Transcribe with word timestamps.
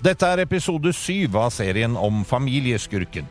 Dette 0.00 0.24
er 0.32 0.40
episode 0.46 0.92
syv 0.96 1.34
av 1.36 1.50
serien 1.52 1.96
om 2.00 2.22
familieskurken. 2.24 3.26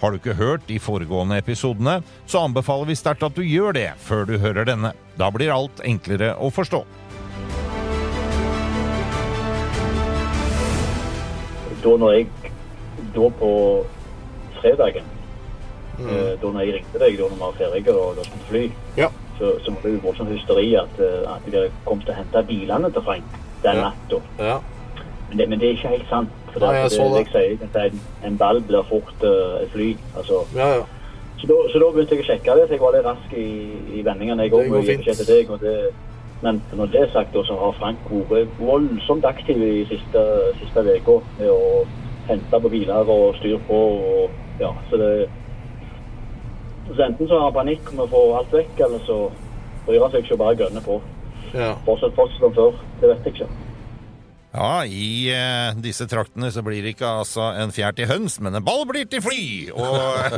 Har 0.00 0.10
du 0.12 0.18
ikke 0.18 0.36
hørt 0.38 0.64
de 0.68 0.78
foregående 0.82 1.36
episodene, 1.40 1.98
så 2.28 2.42
anbefaler 2.48 2.88
vi 2.90 2.96
sterkt 2.98 3.24
at 3.26 3.36
du 3.36 3.42
gjør 3.44 3.76
det 3.76 3.90
før 4.04 4.24
du 4.28 4.38
hører 4.40 4.66
denne. 4.68 4.94
Da 5.20 5.28
blir 5.32 5.52
alt 5.54 5.82
enklere 5.84 6.32
å 6.40 6.48
forstå. 6.52 6.82
Da 11.84 11.92
når 12.00 12.14
jeg 12.16 12.26
Da 13.14 13.26
på 13.38 13.48
fredagen 14.56 15.04
eh, 16.00 16.30
Da 16.40 16.48
når 16.48 16.60
jeg 16.64 16.74
ringte 16.78 17.00
deg 17.02 17.18
da 17.18 17.26
når 17.28 17.34
vi 17.34 17.40
var 17.42 17.58
ferdige 17.58 17.92
og 17.94 18.16
da 18.16 18.24
skulle 18.24 18.46
fly, 18.48 18.62
Ja. 18.96 19.10
så, 19.38 19.50
så 19.64 19.74
var 19.74 19.82
det 19.84 19.92
jo 19.92 20.00
voldsomt 20.06 20.32
hysteri 20.32 20.70
at, 20.80 20.96
eh, 21.04 21.26
at 21.34 21.44
de 21.52 21.66
kom 21.84 22.00
til 22.00 22.14
å 22.14 22.16
hente 22.16 22.42
bilene 22.48 22.90
til 22.94 23.04
Frank 23.04 23.36
den 23.64 23.76
Ja. 23.82 23.90
natta. 23.90 24.20
Ja. 24.38 24.56
Men, 25.28 25.38
det- 25.38 25.48
men 25.48 25.58
det 25.60 25.68
er 25.68 25.76
ikke 25.76 25.88
helt 25.96 26.08
sant. 26.08 26.28
For 26.52 26.60
Nei, 26.60 26.74
jeg 26.76 26.84
det, 26.84 26.92
så 26.92 27.04
det. 27.10 27.26
jeg 27.34 27.92
sier 27.92 28.26
en, 28.26 28.36
ball 28.38 28.60
blir 28.62 28.82
fort 28.88 29.24
uh, 29.26 29.62
et 29.62 29.70
fly. 29.72 29.96
Altså, 30.16 30.42
ja, 30.54 30.68
ja. 30.76 30.82
så, 31.40 31.46
da, 31.50 31.56
så 31.72 31.78
da 31.82 31.88
begynte 31.90 32.14
jeg 32.14 32.22
å 32.24 32.28
sjekke 32.28 32.56
det, 32.60 32.66
så 32.68 32.74
jeg 32.76 32.80
var 32.84 32.92
litt 32.94 33.06
rask 33.08 33.32
i, 33.34 33.46
i 33.98 34.02
vendingene. 34.06 34.42
Jeg 34.46 34.52
òg 34.54 34.70
beskjed 34.76 35.24
deg. 35.26 35.50
Og 35.50 35.60
det, 35.64 35.74
men 36.44 36.60
når 36.76 36.86
det 36.92 37.00
er 37.00 37.10
sagt, 37.12 37.34
så 37.48 37.56
har 37.58 37.72
Frank 37.80 37.98
vært 38.30 38.58
voldsomt 38.60 39.24
aktiv 39.24 39.58
i 39.64 39.84
siste 39.90 40.22
uka 40.62 41.18
med 41.40 41.48
å 41.50 41.84
hente 42.28 42.60
på 42.60 42.70
biler 42.70 43.10
og 43.10 43.34
styre 43.40 43.58
på. 43.66 43.80
Og, 43.98 44.30
ja, 44.60 44.70
så 44.90 44.96
det 45.00 45.10
så 46.94 47.02
Enten 47.02 47.28
så 47.28 47.34
har 47.38 47.48
han 47.48 47.54
panikk 47.56 47.90
med 47.92 48.04
å 48.04 48.10
få 48.12 48.22
alt 48.38 48.52
vekk, 48.52 48.80
eller 48.86 49.00
så 49.06 49.18
bryr 49.86 50.02
han 50.04 50.10
seg 50.12 50.22
ikke 50.24 50.36
og 50.36 50.42
bare 50.42 50.58
gønner 50.60 50.84
på. 50.84 51.00
ja. 51.54 51.70
Fortsatt 51.86 52.14
fortsatt 52.14 52.40
som 52.44 52.52
før. 52.54 52.76
Det 53.00 53.08
vet 53.08 53.24
jeg 53.24 53.34
ikke. 53.34 53.48
Ja, 54.54 54.84
i 54.86 55.26
eh, 55.34 55.74
disse 55.82 56.06
traktene 56.06 56.46
så 56.54 56.62
blir 56.62 56.84
det 56.84 56.92
ikke 56.94 57.08
altså 57.24 57.48
en 57.58 57.72
fjær 57.74 57.94
til 57.98 58.06
høns, 58.06 58.36
men 58.38 58.54
en 58.54 58.62
ball 58.62 58.84
blir 58.86 59.08
til 59.10 59.18
fly! 59.24 59.72
Og 59.74 60.36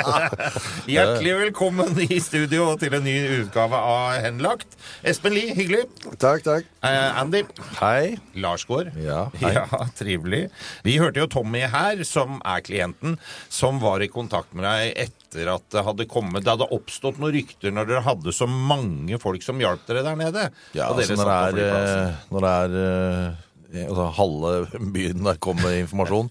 hjertelig 0.94 1.34
velkommen 1.42 1.92
i 2.06 2.22
studio 2.24 2.70
til 2.80 2.96
en 2.96 3.04
ny 3.04 3.18
utgave 3.42 3.76
av 3.76 4.14
Henlagt. 4.24 4.78
Espen 5.04 5.36
Lie, 5.36 5.52
hyggelig. 5.58 5.82
Takk, 6.16 6.40
takk. 6.46 6.70
Eh, 6.88 7.20
Andy. 7.20 7.42
Hei. 7.82 8.16
Larsgaard. 8.40 8.94
Ja, 8.96 9.26
hei. 9.42 9.52
ja, 9.58 9.66
trivelig. 9.98 10.46
Vi 10.86 10.96
hørte 11.02 11.20
jo 11.20 11.28
Tommy 11.28 11.66
her, 11.68 12.00
som 12.08 12.40
er 12.40 12.64
klienten, 12.64 13.18
som 13.52 13.82
var 13.84 14.00
i 14.00 14.08
kontakt 14.08 14.56
med 14.56 14.64
deg 14.64 14.94
etter 15.04 15.52
at 15.52 15.68
det 15.70 15.84
hadde 15.86 16.08
kommet 16.10 16.42
Det 16.42 16.50
hadde 16.50 16.66
oppstått 16.74 17.20
noen 17.22 17.36
rykter 17.36 17.70
når 17.70 17.86
dere 17.86 18.00
hadde 18.02 18.32
så 18.34 18.48
mange 18.50 19.20
folk 19.22 19.44
som 19.44 19.60
hjalp 19.62 19.84
dere 19.86 20.02
der 20.08 20.16
nede. 20.18 20.48
Ja, 20.72 20.88
altså 20.88 21.20
når 21.20 21.54
det 21.60 21.68
er, 21.68 21.92
eh, 22.08 22.26
når 22.32 22.48
det 22.48 22.56
er 22.64 22.80
eh, 22.80 23.46
altså, 23.72 24.06
halve 24.16 24.52
byen 24.94 25.24
der 25.26 25.38
kommer 25.42 25.68
med 25.68 25.84
informasjon, 25.84 26.30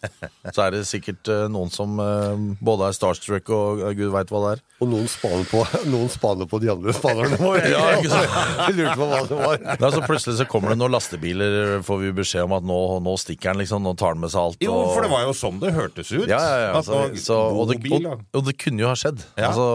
så 0.53 0.65
er 0.65 0.75
det 0.75 0.81
sikkert 0.89 1.29
eh, 1.31 1.45
noen 1.51 1.71
som 1.73 1.99
eh, 2.03 2.43
både 2.63 2.89
er 2.89 2.97
starstruck 2.97 3.49
og 3.55 3.83
eh, 3.87 3.93
gud 3.97 4.11
veit 4.13 4.31
hva 4.33 4.41
det 4.43 4.51
er. 4.57 4.63
Og 4.79 4.91
noen 4.93 5.09
spaner 5.11 5.47
på, 5.49 5.63
noen 5.93 6.11
spaner 6.11 6.49
på 6.51 6.59
de 6.63 6.71
andre 6.73 6.95
spanerne 6.95 7.39
våre. 7.41 7.65
Ja, 7.73 7.83
ikke 7.99 8.09
sant? 8.11 8.37
De 8.69 8.77
lurte 8.79 8.95
på 8.99 9.07
hva 9.11 9.21
det 9.29 9.39
var. 9.39 9.59
Er 9.75 9.93
så 9.93 10.03
Plutselig 10.09 10.39
så 10.39 10.47
kommer 10.49 10.73
det 10.73 10.79
noen 10.81 10.95
lastebiler, 10.95 11.83
får 11.85 11.99
vi 12.01 12.11
beskjed 12.17 12.47
om 12.47 12.55
at 12.57 12.65
nå, 12.65 12.79
nå 13.05 13.13
stikker 13.21 13.51
han, 13.53 13.59
liksom. 13.61 13.83
Nå 13.85 13.93
tar 13.99 14.15
han 14.15 14.23
med 14.23 14.31
seg 14.33 14.41
alt. 14.41 14.63
Jo, 14.63 14.73
og- 14.73 14.93
for 14.95 15.05
det 15.05 15.11
var 15.11 15.27
jo 15.27 15.35
sånn 15.37 15.59
det 15.61 15.73
hørtes 15.75 16.09
ut. 16.15 16.25
Ja, 16.31 16.39
ja, 16.39 16.57
ja. 16.69 16.81
Så, 16.85 17.03
så, 17.21 17.37
og, 17.53 17.69
det, 17.69 17.79
og, 17.93 18.23
og 18.39 18.47
det 18.47 18.55
kunne 18.61 18.83
jo 18.83 18.89
ha 18.89 18.97
skjedd. 18.97 19.21
Ja. 19.37 19.51
Altså, 19.51 19.67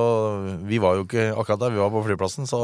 vi 0.67 0.81
var 0.83 0.99
jo 0.99 1.07
ikke 1.07 1.29
akkurat 1.35 1.63
der, 1.67 1.75
vi 1.77 1.83
var 1.85 1.93
på 1.95 2.03
flyplassen, 2.09 2.49
så 2.51 2.61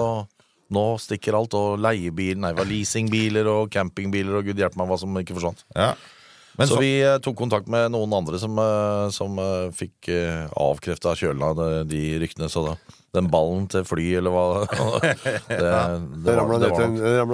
nå 0.74 0.86
stikker 1.02 1.36
alt. 1.38 1.56
Og 1.58 1.80
leiebil, 1.82 2.38
nei, 2.40 2.54
var 2.56 2.68
leasingbiler 2.68 3.50
og 3.50 3.70
campingbiler 3.74 4.40
og 4.40 4.48
gud 4.50 4.62
hjelpe 4.62 4.80
meg 4.80 4.90
hva 4.90 4.98
som 5.00 5.20
ikke 5.20 5.36
forsvant. 5.38 5.64
Ja. 5.76 5.94
Men 6.58 6.68
så, 6.68 6.76
så, 6.76 6.80
vi 6.82 6.94
eh, 7.00 7.18
tok 7.22 7.38
kontakt 7.38 7.70
med 7.72 7.92
noen 7.94 8.12
andre 8.18 8.40
som, 8.40 8.58
eh, 8.60 9.06
som 9.14 9.38
eh, 9.40 9.70
fikk 9.72 10.10
avkrefta 10.60 11.14
kjølen 11.16 11.44
av 11.46 11.62
de 11.88 12.02
ryktene. 12.20 12.50
Så 12.52 12.64
da, 12.66 12.74
den 13.16 13.26
ballen 13.30 13.66
til 13.70 13.84
fly, 13.86 14.06
eller 14.20 14.34
hva 14.34 14.44
Det, 15.50 15.58
det, 15.58 16.34
ramla 16.36 16.58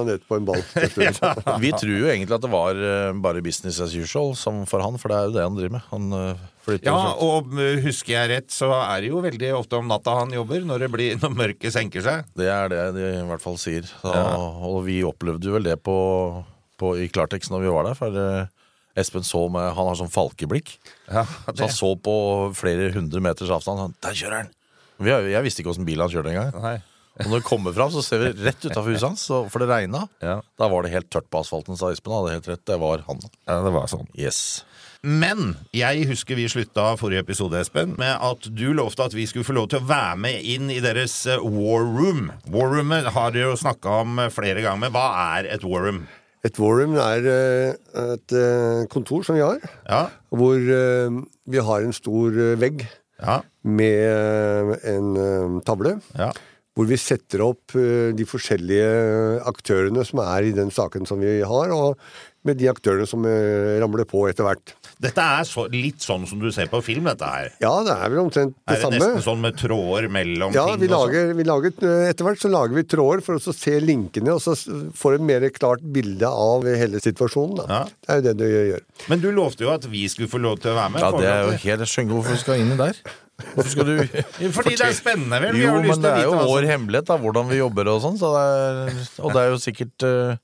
ned, 0.09 0.23
på 0.25 0.39
en 0.39 0.47
ball. 0.49 0.63
Vi 1.65 1.73
tror 1.77 1.93
jo 1.93 2.09
egentlig 2.09 2.37
at 2.39 2.45
det 2.45 2.53
var 2.53 2.81
eh, 2.81 3.13
bare 3.21 3.45
business 3.45 3.81
as 3.85 3.93
usual 3.97 4.33
som 4.39 4.65
for 4.69 4.85
han, 4.85 4.97
for 5.01 5.13
det 5.13 5.19
er 5.19 5.29
jo 5.29 5.35
det 5.37 5.45
han 5.45 5.59
driver 5.59 5.77
med. 5.77 5.87
Han 5.93 6.17
eh, 6.17 6.45
flytter 6.67 6.89
ja, 6.91 7.13
og 7.23 7.53
uh, 7.53 7.77
husker 7.85 8.15
jeg 8.15 8.33
rett, 8.33 8.51
så 8.53 8.71
er 8.79 9.05
det 9.05 9.13
jo 9.13 9.23
veldig 9.25 9.53
ofte 9.59 9.79
om 9.79 9.89
natta 9.91 10.17
han 10.23 10.33
jobber, 10.35 10.65
når, 10.67 10.87
det 10.87 10.91
blir, 10.97 11.17
når 11.23 11.39
mørket 11.45 11.77
senker 11.77 12.05
seg. 12.07 12.29
Det 12.39 12.51
er 12.53 12.73
det 12.73 12.83
de 12.97 13.09
i 13.21 13.25
hvert 13.29 13.45
fall 13.45 13.61
sier. 13.61 13.89
Så, 14.01 14.13
Ja. 14.17 14.27
Og 14.67 14.81
vi 14.89 15.03
opplevde 15.07 15.51
jo 15.51 15.59
vel 15.59 15.69
det 15.69 15.77
på, 15.85 15.97
på, 16.81 16.97
i 17.05 17.11
klartekst 17.13 17.53
når 17.53 17.67
vi 17.67 17.73
var 17.77 17.91
der. 17.91 17.99
For 17.99 18.21
eh, 18.23 18.53
Espen 18.97 19.27
så 19.29 19.43
med 19.53 19.75
Han 19.77 19.91
har 19.91 19.99
sånn 19.99 20.13
falkeblikk. 20.13 20.79
Ja, 21.11 21.27
Så 21.53 21.67
han 21.67 21.75
så 21.75 21.91
på 22.01 22.15
flere 22.57 22.89
hundre 22.95 23.21
meters 23.21 23.53
avstand. 23.53 23.83
Han, 23.83 23.99
Der 24.07 24.17
kjører 24.17 24.41
han! 24.47 24.55
Vi, 24.99 25.11
har- 25.13 25.27
jeg 25.29 25.43
visste 25.47 25.63
ikke 25.63 25.73
åssen 25.75 25.87
bil 25.89 26.01
han 26.01 26.13
kjørte 26.13 26.33
engang. 26.33 26.55
Og 27.17 27.31
når 27.33 27.41
vi 27.41 27.47
kommer 27.49 27.73
fram, 27.73 27.89
så 27.95 28.03
ser 28.05 28.21
vi 28.27 28.45
rett 28.45 28.61
utafor 28.67 28.93
huset 28.93 29.07
hans, 29.09 29.23
for 29.49 29.63
det 29.63 29.69
regna. 29.71 30.03
Ja. 30.21 30.41
Da 30.61 30.67
var 30.69 30.85
det 30.85 30.91
helt 30.93 31.09
tørt 31.09 31.31
på 31.33 31.41
asfalten, 31.41 31.77
sa 31.81 31.89
Espen. 31.89 32.13
Hadde 32.13 32.35
helt 32.35 32.49
rett. 32.51 32.65
Det 32.69 32.77
var 32.83 33.05
han. 33.07 33.23
ja, 33.49 33.63
det 33.65 33.73
var 33.73 33.87
sånn. 33.89 34.05
Yes. 34.21 34.41
Men 35.07 35.55
jeg 35.77 36.05
husker 36.11 36.37
vi 36.37 36.45
slutta 36.51 36.91
forrige 37.01 37.23
episode, 37.25 37.57
Espen, 37.63 37.95
med 38.01 38.19
at 38.21 38.49
du 38.53 38.67
lovte 38.77 39.07
at 39.07 39.15
vi 39.17 39.25
skulle 39.31 39.47
få 39.49 39.55
lov 39.57 39.69
til 39.73 39.81
å 39.81 39.87
være 39.89 40.17
med 40.27 40.45
inn 40.45 40.69
i 40.75 40.81
deres 40.85 41.15
eh, 41.31 41.41
war 41.41 41.85
room. 41.87 42.27
War 42.53 42.69
roomet 42.75 43.09
har 43.17 43.33
dere 43.33 43.53
jo 43.55 43.57
snakka 43.61 44.01
om 44.03 44.19
eh, 44.25 44.33
flere 44.35 44.61
ganger. 44.65 44.83
Men 44.85 44.93
hva 44.97 45.07
er 45.39 45.49
et 45.57 45.65
war 45.65 45.87
room? 45.89 46.03
Et 46.45 46.59
war 46.61 46.77
room 46.83 46.99
er 47.01 47.31
eh, 47.33 48.13
et 48.17 48.37
kontor 48.93 49.25
som 49.27 49.39
vi 49.39 49.45
har, 49.47 49.57
Ja, 49.89 50.03
hvor 50.37 50.61
vi 50.61 51.65
har 51.71 51.81
en 51.87 51.97
stor 51.97 52.37
vegg 52.61 52.85
ja, 53.19 53.43
med 53.63 54.85
en 54.85 55.17
eh, 55.17 55.63
tavle. 55.65 55.99
ja. 56.17 56.33
Hvor 56.77 56.85
vi 56.91 56.99
setter 57.01 57.41
opp 57.41 57.73
eh, 57.79 58.13
de 58.17 58.25
forskjellige 58.29 58.89
aktørene 59.49 60.05
som 60.05 60.21
er 60.27 60.51
i 60.51 60.57
den 60.57 60.69
saken 60.75 61.09
som 61.09 61.23
vi 61.23 61.39
har, 61.41 61.73
og 61.73 61.97
med 62.47 62.61
de 62.61 62.69
aktørene 62.71 63.07
som 63.11 63.25
eh, 63.27 63.77
ramler 63.83 64.07
på 64.09 64.21
etter 64.31 64.47
hvert. 64.47 64.75
Dette 65.03 65.23
er 65.23 65.47
så, 65.49 65.65
litt 65.73 66.05
sånn 66.05 66.27
som 66.31 66.39
du 66.41 66.47
ser 66.55 66.69
på 66.71 66.79
film, 66.85 67.09
dette 67.11 67.27
her. 67.27 67.49
Ja, 67.63 67.73
det 67.87 67.97
er 67.97 68.13
vel 68.13 68.21
omtrent 68.23 68.55
det 68.55 68.61
samme. 68.61 68.77
Er 68.77 68.77
det 68.77 68.85
samme. 68.85 69.01
nesten 69.01 69.25
sånn 69.27 69.43
med 69.43 69.59
tråder 69.61 70.09
mellom 70.13 70.55
Ja, 70.55 70.67
ting? 70.71 70.85
vi 70.85 70.93
og 70.95 71.17
vi 71.41 71.49
lager, 71.49 71.75
eh, 71.83 72.07
etter 72.13 72.29
hvert 72.29 72.45
så 72.45 72.53
lager 72.53 72.79
vi 72.79 72.87
tråder 72.87 73.25
for 73.27 73.41
å 73.41 73.57
se 73.57 73.77
linkene, 73.83 74.37
og 74.37 74.45
så 74.45 74.55
får 75.01 75.19
et 75.19 75.27
mer 75.33 75.49
klart 75.57 75.83
bilde 75.97 76.31
av 76.31 76.69
hele 76.69 77.03
situasjonen. 77.03 77.63
Da. 77.65 77.67
Ja. 77.67 77.83
Det 78.07 78.15
er 78.15 78.21
jo 78.23 78.27
det 78.29 78.37
du 78.39 78.47
gjør. 78.47 78.87
Men 79.11 79.25
du 79.25 79.31
lovte 79.35 79.67
jo 79.67 79.75
at 79.75 79.89
vi 79.91 80.07
skulle 80.13 80.31
få 80.31 80.41
lov 80.45 80.61
til 80.63 80.73
å 80.73 80.79
være 80.79 80.95
med. 80.95 81.03
Ja, 81.03 81.13
det 81.17 81.31
er 81.33 81.43
jo 81.43 81.55
helt 81.57 81.87
Jeg 81.87 81.93
skjønner 81.97 82.21
hvorfor 82.21 82.37
vi 82.37 82.45
skal 82.45 82.63
inn 82.63 82.77
i 82.77 82.83
der. 82.85 83.07
Hvorfor 83.37 83.69
skal 83.69 83.89
du 83.89 83.95
Fordi 84.57 84.75
det 84.79 84.87
er 84.87 84.95
spennende, 84.97 85.41
vel? 85.43 85.57
Vi 85.57 85.65
Jo, 85.65 85.75
men 85.85 86.03
det 86.03 86.13
er 86.13 86.25
jo 86.25 86.37
vår 86.41 86.69
hemmelighet, 86.71 87.09
da, 87.11 87.19
hvordan 87.21 87.51
vi 87.51 87.59
jobber 87.61 87.91
og 87.93 88.03
sånn. 88.05 88.17
Så 88.21 88.31
og 88.33 89.35
det 89.37 89.43
er 89.43 89.51
jo 89.53 89.59
sikkert 89.61 90.07
eh, 90.09 90.39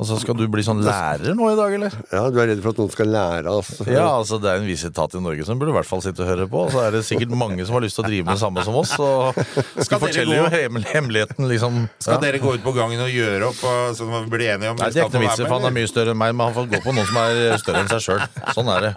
Og 0.00 0.06
så 0.08 0.16
skal 0.16 0.32
du 0.38 0.46
bli 0.48 0.62
sånn 0.64 0.78
lærer 0.80 1.34
nå 1.36 1.50
i 1.52 1.56
dag, 1.58 1.74
eller? 1.76 1.92
Ja, 2.08 2.22
Du 2.32 2.38
er 2.40 2.46
redd 2.48 2.62
for 2.64 2.72
at 2.72 2.78
noen 2.80 2.92
skal 2.94 3.10
lære 3.12 3.52
oss 3.52 3.68
Ja, 3.84 4.06
altså 4.16 4.38
det 4.40 4.48
er 4.48 4.62
en 4.62 4.68
viss 4.68 4.84
etat 4.88 5.12
i 5.18 5.20
Norge 5.20 5.44
som 5.44 5.60
burde 5.60 5.74
i 5.74 5.76
hvert 5.76 5.88
fall 5.90 6.00
sitte 6.00 6.24
og 6.24 6.30
høre 6.30 6.46
på. 6.48 6.62
Og 6.64 6.72
så 6.72 6.86
er 6.86 6.94
det 6.96 7.02
sikkert 7.04 7.34
mange 7.36 7.66
som 7.68 7.76
har 7.76 7.84
lyst 7.84 7.98
til 7.98 8.06
å 8.06 8.08
drive 8.08 8.24
med 8.24 8.38
det 8.38 8.40
samme 8.40 8.64
som 8.64 8.78
oss. 8.80 8.94
Og 8.96 9.36
Skal 9.84 10.00
fortelle 10.00 10.38
jo 10.38 10.46
hemmeligheten, 10.48 11.44
liksom. 11.50 11.82
Skal 11.98 12.16
Ja. 12.16 12.20
dere 12.24 12.40
gå 12.40 12.54
ut 12.56 12.64
på 12.64 12.72
gangen 12.76 13.02
og 13.04 13.12
gjøre 13.12 13.50
opp, 13.50 13.60
så 13.96 14.08
vi 14.08 14.22
blir 14.32 14.54
enige 14.54 14.72
om 14.72 14.80
Nei, 14.80 14.88
det 14.88 15.02
er 15.02 15.10
ikke 15.10 15.18
noe 15.20 15.26
vits 15.28 15.42
i, 15.42 15.44
for 15.44 15.58
han 15.58 15.68
er 15.68 15.76
mye 15.76 15.90
større 15.92 16.14
enn 16.14 16.20
meg, 16.22 16.32
men 16.34 16.46
han 16.48 16.56
får 16.56 16.70
gå 16.72 16.80
på 16.86 16.94
noen 16.96 17.10
som 17.10 17.20
er 17.20 17.58
større 17.60 17.84
enn 17.84 17.92
seg 17.92 18.04
sjøl. 18.06 18.24
Sånn 18.56 18.72
er 18.72 18.86
det. 18.88 18.92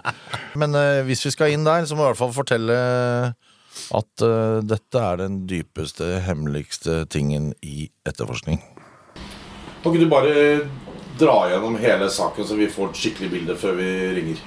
Men 0.56 0.74
uh, 0.78 1.02
hvis 1.04 1.26
vi 1.28 1.34
skal 1.36 1.52
inn 1.52 1.68
der, 1.68 1.84
så 1.84 1.98
må 1.98 2.06
vi 2.06 2.08
i 2.08 2.12
hvert 2.14 2.22
fall 2.22 2.32
fortelle 2.32 2.78
at 4.00 4.24
uh, 4.24 4.62
dette 4.64 5.04
er 5.04 5.20
den 5.20 5.42
dypeste, 5.50 6.14
hemmeligste 6.24 7.02
tingen 7.12 7.52
i 7.60 7.90
etterforskning. 8.08 8.62
Kan 9.84 9.92
ikke 9.92 10.00
du 10.06 10.08
bare 10.08 10.34
dra 11.18 11.36
gjennom 11.50 11.76
hele 11.78 12.08
saken, 12.10 12.46
så 12.46 12.56
vi 12.58 12.68
får 12.70 12.90
et 12.90 13.00
skikkelig 13.02 13.30
bilde 13.30 13.56
før 13.60 13.76
vi 13.78 13.88
ringer? 14.16 14.40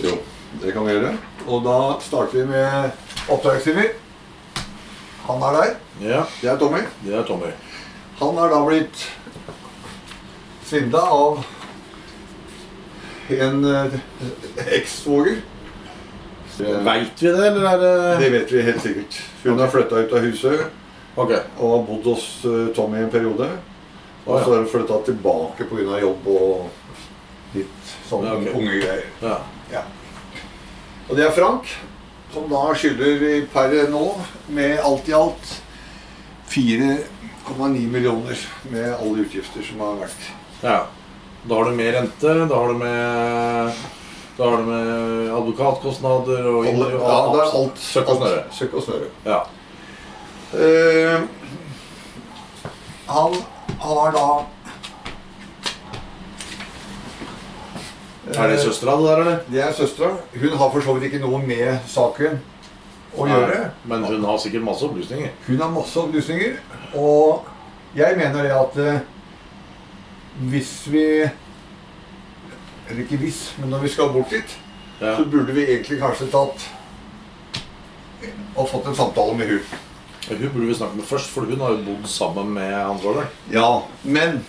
Jo, 0.00 0.14
det 0.62 0.72
kan 0.72 0.86
vi 0.86 0.94
gjøre. 0.94 1.14
Og 1.46 1.64
da 1.66 1.78
starter 2.04 2.38
vi 2.40 2.46
med 2.48 3.30
oppdragsgiver. 3.30 3.90
Han 5.28 5.42
er 5.46 5.58
der. 5.58 5.74
Ja, 6.00 6.22
Det 6.40 6.48
er 6.50 6.56
Tommy. 6.58 6.80
det 7.04 7.14
er 7.14 7.22
Tommy. 7.28 7.50
Han 8.20 8.38
er 8.40 8.48
da 8.52 8.60
blitt 8.66 9.04
svindla 10.66 11.00
av 11.12 11.42
en 13.30 13.64
eh, 13.64 13.94
ekssvoger. 14.80 15.40
Veit 16.60 17.22
vi 17.22 17.30
det, 17.32 17.46
eller 17.46 17.64
er 17.70 17.78
det 17.80 17.92
Det 18.20 18.30
vet 18.34 18.50
vi 18.52 18.62
helt 18.66 18.82
sikkert. 18.84 19.20
Hun 19.44 19.58
har 19.62 19.70
flytta 19.72 20.02
ut 20.02 20.12
av 20.12 20.24
huset 20.26 20.66
Ok. 21.16 21.30
og 21.58 21.70
har 21.70 21.84
bodd 21.88 22.04
hos 22.10 22.26
eh, 22.44 22.66
Tommy 22.76 23.00
en 23.04 23.10
periode. 23.12 23.48
Og 24.30 24.44
så 24.44 24.50
har 24.52 24.60
hun 24.62 24.68
flytta 24.70 24.98
tilbake 25.06 25.66
pga. 25.70 26.00
jobb 26.00 26.26
og 26.26 26.68
litt 27.54 27.94
sånn 28.08 28.24
Ja, 28.26 28.34
ok. 28.38 28.50
unge 28.54 28.76
greier. 28.80 29.04
Ja. 29.22 29.38
Ja. 29.72 29.82
Og 31.08 31.16
det 31.16 31.24
er 31.26 31.34
Frank, 31.34 31.66
som 32.32 32.46
da 32.50 32.62
skylder 32.78 33.46
per 33.52 33.74
nå, 33.90 34.04
med 34.48 34.78
alt 34.78 35.08
i 35.08 35.12
alt, 35.12 35.54
4,9 36.50 37.86
millioner 37.90 38.38
med 38.70 38.92
alle 38.94 39.24
utgifter 39.24 39.62
som 39.66 39.80
har 39.80 39.96
vært. 40.06 40.30
ja. 40.62 40.80
Da 41.48 41.54
har 41.56 41.64
du 41.64 41.70
med 41.72 41.94
rente, 41.94 42.32
da 42.50 42.54
har 42.54 42.68
du 42.68 42.74
med 42.74 43.72
Da 44.36 44.44
har 44.50 44.56
du 44.60 44.66
med 44.68 45.30
advokatkostnader 45.32 46.46
og 46.50 46.66
Alle, 46.68 46.90
Ja, 46.90 46.98
ja, 47.00 47.32
det 47.32 47.40
er 47.40 47.54
alt. 47.60 47.78
Søkk 47.80 48.08
og 48.08 48.16
snøre. 48.20 48.42
Søkk 48.52 48.74
og 48.74 48.82
snøre. 48.84 49.08
Ja. 49.24 49.38
Uh, 50.52 51.20
han 53.08 53.36
har 53.80 54.12
da 54.12 54.24
Er 58.30 58.48
det 58.48 58.60
søstera, 58.62 58.94
det 58.96 59.06
der, 59.08 59.16
eller? 59.20 59.38
Det 59.50 59.60
er 59.64 59.72
søstera. 59.74 60.10
Hun 60.40 60.52
har 60.58 60.70
for 60.70 60.80
så 60.84 60.92
vidt 60.94 61.08
ikke 61.10 61.18
noe 61.24 61.40
med 61.42 61.80
saken 61.90 62.36
å 63.18 63.26
gjøre. 63.26 63.70
Men 63.90 64.04
hun 64.06 64.24
har 64.24 64.38
sikkert 64.38 64.62
masse 64.62 64.86
opplysninger. 64.86 65.32
Hun 65.48 65.58
har 65.64 65.72
masse 65.74 65.98
opplysninger, 65.98 66.60
og 66.94 67.48
jeg 67.98 68.16
mener 68.20 68.42
det 68.46 68.52
at 68.54 68.78
eh, 68.78 69.00
hvis 70.52 70.74
vi 70.92 71.04
Eller 72.90 73.02
ikke 73.04 73.16
hvis, 73.22 73.40
men 73.58 73.70
når 73.70 73.84
vi 73.84 73.88
skal 73.88 74.08
bort 74.14 74.30
dit, 74.30 74.56
Ja. 75.00 75.16
så 75.16 75.24
burde 75.24 75.52
vi 75.54 75.62
egentlig 75.64 75.98
kanskje 76.00 76.26
tatt 76.30 76.64
og 78.56 78.66
fått 78.68 78.86
en 78.90 78.94
samtale 78.98 79.34
med 79.38 79.48
hun. 79.48 79.60
Hun 80.28 80.50
burde 80.52 80.66
vi 80.68 80.74
snakke 80.74 80.96
med 81.00 81.04
først, 81.08 81.30
for 81.32 81.48
hun 81.48 81.60
har 81.60 81.74
jo 81.74 81.84
bodd 81.86 82.08
sammen 82.08 82.52
med 82.54 82.74
andre 82.74 83.04
Roger. 83.08 83.30
Ja, 83.50 83.70
men 84.04 84.42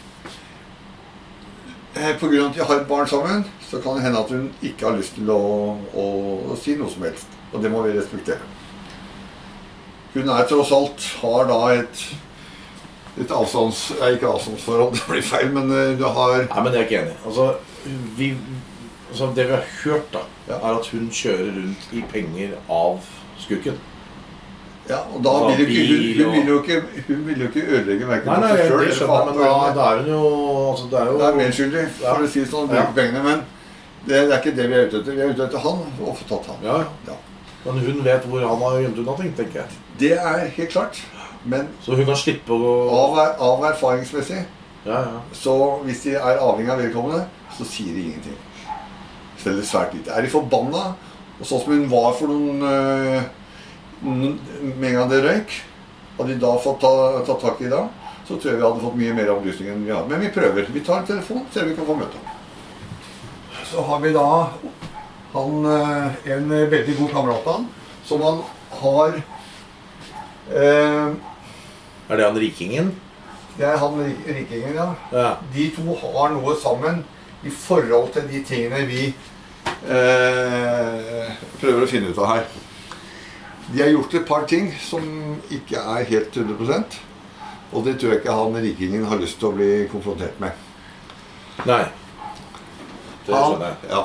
pga. 1.95 2.13
på 2.19 2.27
grunn 2.27 2.45
av 2.45 2.49
at 2.51 2.57
de 2.57 2.65
har 2.65 2.81
et 2.81 2.89
barn 2.89 3.07
sammen, 3.07 3.45
så 3.69 3.79
kan 3.81 3.95
det 3.97 4.03
hende 4.05 4.19
at 4.19 4.31
hun 4.31 4.49
ikke 4.61 4.89
har 4.89 4.97
lyst 4.97 5.15
til 5.15 5.29
å, 5.31 5.39
å, 5.95 6.07
å 6.51 6.57
si 6.59 6.75
noe 6.79 6.91
som 6.91 7.07
helst. 7.07 7.39
Og 7.53 7.63
det 7.63 7.71
må 7.71 7.83
vi 7.85 7.95
respektere. 7.95 8.43
Hun 10.13 10.27
er 10.29 10.47
tross 10.47 10.73
alt 10.75 11.07
har 11.21 11.47
da 11.47 11.61
et 11.77 12.05
et 13.19 13.31
avstands... 13.35 13.89
Ikke 14.13 14.29
avstandsforhold, 14.29 14.93
det 14.97 15.07
blir 15.09 15.25
feil, 15.25 15.51
men 15.55 15.71
eh, 15.75 15.93
du 15.99 16.05
har 16.07 16.45
Nei, 16.45 16.63
men 16.63 16.73
jeg 16.75 16.81
er 16.81 16.87
ikke 16.87 16.99
enig. 17.01 17.15
Altså, 17.27 17.47
vi, 18.17 18.29
altså, 19.09 19.31
det 19.35 19.47
vi 19.49 19.57
har 19.57 19.65
hørt, 19.83 20.13
da, 20.13 20.25
Ja. 20.47 20.57
er 20.57 20.79
at 20.79 20.87
hun 20.91 21.09
kjører 21.13 21.51
rundt 21.57 21.91
i 21.95 22.03
penger 22.11 22.55
av 22.71 23.03
skurken. 23.39 23.77
Ja, 24.91 24.97
og 25.15 25.21
da 25.23 25.33
vil 25.47 25.61
ikke 25.63 25.83
hun, 25.87 26.25
hun, 26.25 26.33
vil 26.35 26.47
jo 26.51 26.57
ikke, 26.61 26.77
hun 27.07 27.21
vil 27.27 27.41
jo 27.45 27.47
ikke 27.47 27.61
ødelegge 27.77 28.07
verken 28.09 28.33
seg 28.33 28.57
det 28.57 28.67
sjøl 28.67 28.81
eller 28.83 28.95
for 29.07 29.25
men 29.29 29.37
da, 29.39 29.49
andre. 29.55 29.73
da 29.77 29.85
er 29.91 30.01
hun 30.01 30.09
jo 30.11 30.21
altså, 30.71 30.85
Det 30.91 30.99
er 30.99 31.05
jo 31.11 31.17
Det 31.21 31.27
er 31.29 31.37
medskyldig, 31.41 31.83
Ja. 32.01 32.13
for 32.15 32.23
å 32.25 32.31
si 32.33 32.39
det 32.43 32.49
sånn, 32.51 32.67
å 32.69 32.75
Ja. 32.75 32.81
bruke 32.81 32.97
pengene. 32.99 33.23
Men 33.23 33.43
det, 34.07 34.19
det 34.27 34.33
er 34.35 34.39
ikke 34.41 34.55
det 34.57 34.67
vi 34.67 34.75
er 34.79 34.87
ute 34.89 34.99
etter. 35.01 35.15
Vi 35.15 35.21
er 35.21 35.31
ute 35.35 35.45
etter 35.47 35.63
han, 35.67 35.79
og 36.01 36.17
få 36.19 36.27
tatt 36.33 36.45
han. 36.51 36.59
Ja, 36.65 36.77
Ja. 37.07 37.17
men 37.65 37.79
hun 37.85 38.03
vet 38.03 38.25
hvor 38.27 38.39
han 38.47 38.61
har 38.65 38.79
gjemt 38.81 38.99
unna 39.05 39.15
ting, 39.21 39.33
tenker 39.37 39.59
jeg. 39.61 39.69
Det 39.99 40.11
er 40.17 40.47
helt 40.57 40.69
klart. 40.75 41.01
Men 41.45 41.67
Så 41.85 41.95
hun 41.95 42.05
kan 42.05 42.15
slippe 42.15 42.49
å 42.53 42.73
av, 42.91 43.17
av 43.39 43.63
erfaringsmessig, 43.71 44.43
Ja, 44.85 44.99
ja. 45.07 45.21
så 45.33 45.79
hvis 45.85 46.03
de 46.03 46.15
er 46.17 46.37
avhengig 46.41 46.69
av 46.69 46.79
vedkommende, 46.81 47.25
så 47.57 47.63
sier 47.65 47.93
de 47.95 48.01
ingenting. 48.11 48.37
Selv 49.37 49.61
svært 49.65 49.93
lite. 49.93 50.11
Er 50.13 50.21
de 50.21 50.29
forbanna, 50.29 50.95
og 51.39 51.45
sånn 51.47 51.63
som 51.63 51.71
hun 51.73 51.87
var 51.89 52.13
for 52.13 52.27
noen 52.27 52.61
øh, 52.61 53.21
Med 54.01 54.87
en 54.89 54.95
gang 54.97 55.09
det 55.11 55.21
røyk, 55.25 55.57
hadde 56.17 56.29
vi 56.33 56.39
da 56.41 56.51
fått 56.61 56.79
ta, 56.81 56.93
tatt 57.27 57.43
tak 57.43 57.61
i 57.61 57.69
det, 57.69 57.81
så 58.27 58.35
tror 58.35 58.51
jeg 58.51 58.59
vi 58.59 58.65
hadde 58.65 58.83
fått 58.83 58.97
mye 58.99 59.15
mer 59.17 59.33
opplysninger 59.35 59.75
enn 59.75 59.85
vi 59.85 59.93
har. 59.93 60.07
Men 60.09 60.23
vi 60.23 60.31
prøver. 60.33 60.69
Vi 60.73 60.83
tar 60.85 61.01
en 61.01 61.09
telefon, 61.09 61.45
ser 61.53 61.65
om 61.65 61.71
vi 61.71 61.77
kan 61.77 61.89
få 61.89 61.97
møte 61.99 62.17
ham. 62.17 62.37
Så 63.71 63.83
har 63.87 64.01
vi 64.03 64.13
da 64.15 64.25
han, 65.31 65.65
øh, 65.65 66.31
en 66.35 66.49
veldig 66.49 66.97
god 66.97 67.13
kamerat 67.13 67.47
av 67.47 67.53
han, 67.53 67.69
som 68.05 68.21
han 68.25 68.41
har 68.81 69.21
eh, 70.51 71.13
Er 72.09 72.17
det 72.17 72.25
han 72.25 72.39
rikingen? 72.39 72.91
Det 73.57 73.65
er 73.67 73.77
han 73.77 74.01
rikingen, 74.25 74.75
ja. 74.75 74.89
Ja. 75.13 75.29
De 75.53 75.69
to 75.75 75.95
har 76.01 76.33
noe 76.33 76.55
sammen 76.59 77.03
i 77.43 77.49
forhold 77.49 78.11
til 78.15 78.27
de 78.27 78.41
tingene 78.47 78.83
vi 78.89 79.05
eh, 79.87 81.31
prøver 81.61 81.85
å 81.85 81.89
finne 81.89 82.11
ut 82.11 82.19
av 82.19 82.33
her. 82.33 82.49
De 83.71 83.81
har 83.81 83.89
gjort 83.93 84.13
et 84.19 84.27
par 84.27 84.43
ting 84.49 84.71
som 84.83 85.05
ikke 85.53 85.79
er 85.79 86.09
helt 86.09 86.35
100% 86.35 86.99
og 87.71 87.85
det 87.85 87.95
tror 87.99 88.13
jeg 88.13 88.21
ikke 88.21 88.35
han 88.35 88.57
rikingen 88.63 89.07
har 89.07 89.19
lyst 89.21 89.39
til 89.39 89.47
å 89.47 89.55
bli 89.55 89.69
konfrontert 89.91 90.39
med. 90.43 90.51
Nei. 91.63 91.85
Det 93.25 93.33
Han, 93.35 93.53
skjønner 93.53 93.67
jeg. 93.69 93.91
ja. 93.91 94.01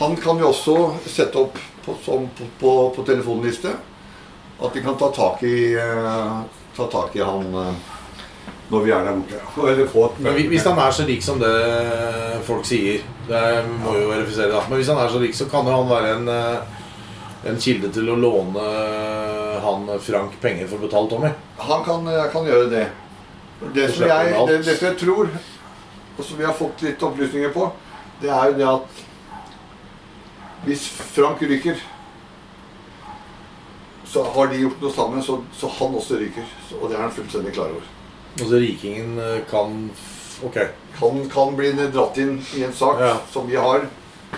han 0.00 0.16
kan 0.22 0.40
jo 0.40 0.48
også 0.48 0.76
sette 1.04 1.40
opp 1.40 1.58
på, 1.84 1.96
som, 2.04 2.28
på, 2.38 2.46
på, 2.60 2.74
på 2.96 3.04
telefonliste 3.04 3.72
at 4.62 4.76
de 4.76 4.82
kan 4.84 4.96
ta 4.96 5.08
tak 5.12 5.42
i, 5.44 5.74
uh, 5.74 6.44
ta 6.76 6.86
tak 6.86 7.16
i 7.18 7.24
han 7.26 7.48
uh, 7.50 7.72
når 8.70 8.84
vi 8.86 8.92
er 8.94 9.04
der 9.04 9.18
borte. 9.18 9.40
Eller 9.68 9.88
få 9.90 10.04
et 10.06 10.20
Men 10.22 10.38
hvis 10.48 10.64
han 10.64 10.78
er 10.80 10.94
så 10.94 11.04
rik 11.04 11.24
som 11.24 11.40
det 11.42 11.50
folk 12.46 12.64
sier 12.64 13.02
Det 13.28 13.42
må 13.82 13.96
jo 13.98 14.06
verifisere, 14.08 14.52
da. 14.54 14.62
Men 14.70 14.80
hvis 14.80 14.88
han 14.88 15.00
er 15.02 15.10
så 15.12 15.20
rik, 15.20 15.34
så 15.36 15.48
kan 15.50 15.68
jo 15.68 15.74
han 15.74 15.90
være 15.90 16.14
en, 16.16 16.30
eh, 16.32 16.78
en 17.48 17.58
kilde 17.60 17.88
til 17.92 18.10
å 18.12 18.16
låne 18.18 18.64
han 19.64 19.88
Frank 20.02 20.36
penger 20.42 20.68
for 20.70 20.78
å 20.78 20.86
betale 20.86 21.10
Tommy. 21.10 21.30
Han 21.58 21.84
kan, 21.86 22.06
kan 22.32 22.46
gjøre 22.46 22.68
det. 22.70 22.84
Det 23.74 23.88
som, 23.94 24.06
jeg, 24.06 24.34
det, 24.48 24.58
det 24.66 24.76
som 24.76 24.88
jeg 24.88 24.98
tror, 24.98 25.30
og 26.18 26.24
som 26.26 26.38
vi 26.38 26.46
har 26.46 26.54
fått 26.58 26.82
litt 26.86 27.02
opplysninger 27.06 27.52
på, 27.54 27.68
det 28.22 28.30
er 28.30 28.50
jo 28.50 28.58
det 28.58 28.68
at 28.70 29.02
hvis 30.66 30.86
Frank 31.14 31.42
ryker, 31.42 31.78
så 34.06 34.22
har 34.34 34.50
de 34.52 34.60
gjort 34.62 34.82
noe 34.82 34.92
sammen, 34.94 35.22
så, 35.24 35.38
så 35.56 35.70
han 35.78 35.94
også 35.98 36.18
ryker. 36.20 36.46
Og 36.78 36.90
det 36.90 36.98
er 36.98 37.04
han 37.06 37.14
fullstendig 37.14 37.54
klar 37.56 37.72
over. 37.72 37.86
Altså 38.38 38.60
rikingen 38.62 39.16
kan 39.50 39.88
Ok. 40.42 40.56
Kan, 40.98 41.28
kan 41.30 41.52
bli 41.54 41.68
dratt 41.94 42.16
inn 42.18 42.40
i 42.58 42.64
en 42.66 42.72
sak 42.74 42.98
Ja. 43.00 43.12
som 43.30 43.46
vi 43.46 43.54
har. 43.56 43.84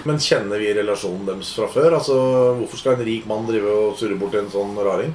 Men 0.05 0.19
kjenner 0.21 0.59
vi 0.61 0.73
relasjonen 0.75 1.27
deres 1.29 1.53
fra 1.57 1.69
før? 1.71 1.95
Altså, 2.01 2.17
Hvorfor 2.59 2.77
skal 2.81 2.99
en 2.99 3.07
rik 3.07 3.29
mann 3.31 3.47
drive 3.49 3.71
og 3.71 3.95
surre 3.97 4.19
bort 4.21 4.35
en 4.37 4.51
sånn 4.53 4.75
raring? 4.85 5.15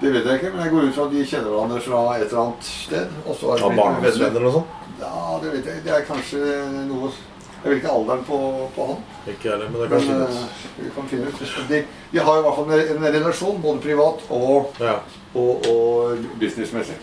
Det 0.00 0.10
vet 0.14 0.26
jeg 0.28 0.38
ikke, 0.38 0.50
men 0.54 0.62
jeg 0.66 0.72
går 0.74 0.84
ut 0.88 0.94
fra 0.94 1.06
at 1.08 1.14
de 1.14 1.22
kjenner 1.26 1.50
hverandre 1.54 1.80
fra 1.82 2.02
et 2.18 2.26
eller 2.28 2.42
annet 2.44 2.66
sted. 2.68 3.14
Og 3.26 3.34
så 3.38 3.48
har 3.54 3.62
venner. 3.64 3.80
barndomsvenner 3.80 4.44
og 4.50 4.52
sånn? 4.58 4.68
Ja, 5.00 5.22
det 5.42 5.54
vet 5.54 5.66
jeg. 5.70 5.82
Det 5.86 5.94
er 5.94 6.04
kanskje 6.06 6.42
noe 6.90 7.10
Jeg 7.58 7.72
vet 7.72 7.80
ikke 7.80 7.90
alderen 7.90 8.20
på, 8.22 8.36
på 8.76 8.84
han. 8.86 8.98
Ikke 9.32 9.48
heller, 9.50 9.70
men 9.72 9.80
det 9.80 9.88
kan 9.90 9.98
Men 9.98 10.06
finnes. 10.06 10.36
eh, 10.38 10.82
vi 10.84 10.90
kan 10.94 11.08
finne 11.10 11.26
ut. 11.26 11.40
De, 11.72 11.80
de 12.12 12.20
har 12.28 12.38
i 12.38 12.42
hvert 12.44 12.54
fall 12.60 12.70
en, 12.76 12.92
en 13.06 13.12
relasjon, 13.16 13.58
både 13.64 13.82
privat 13.82 14.22
og, 14.30 14.68
Ja. 14.78 14.92
og, 15.34 15.66
og 15.72 16.28
businessmessig. 16.38 16.94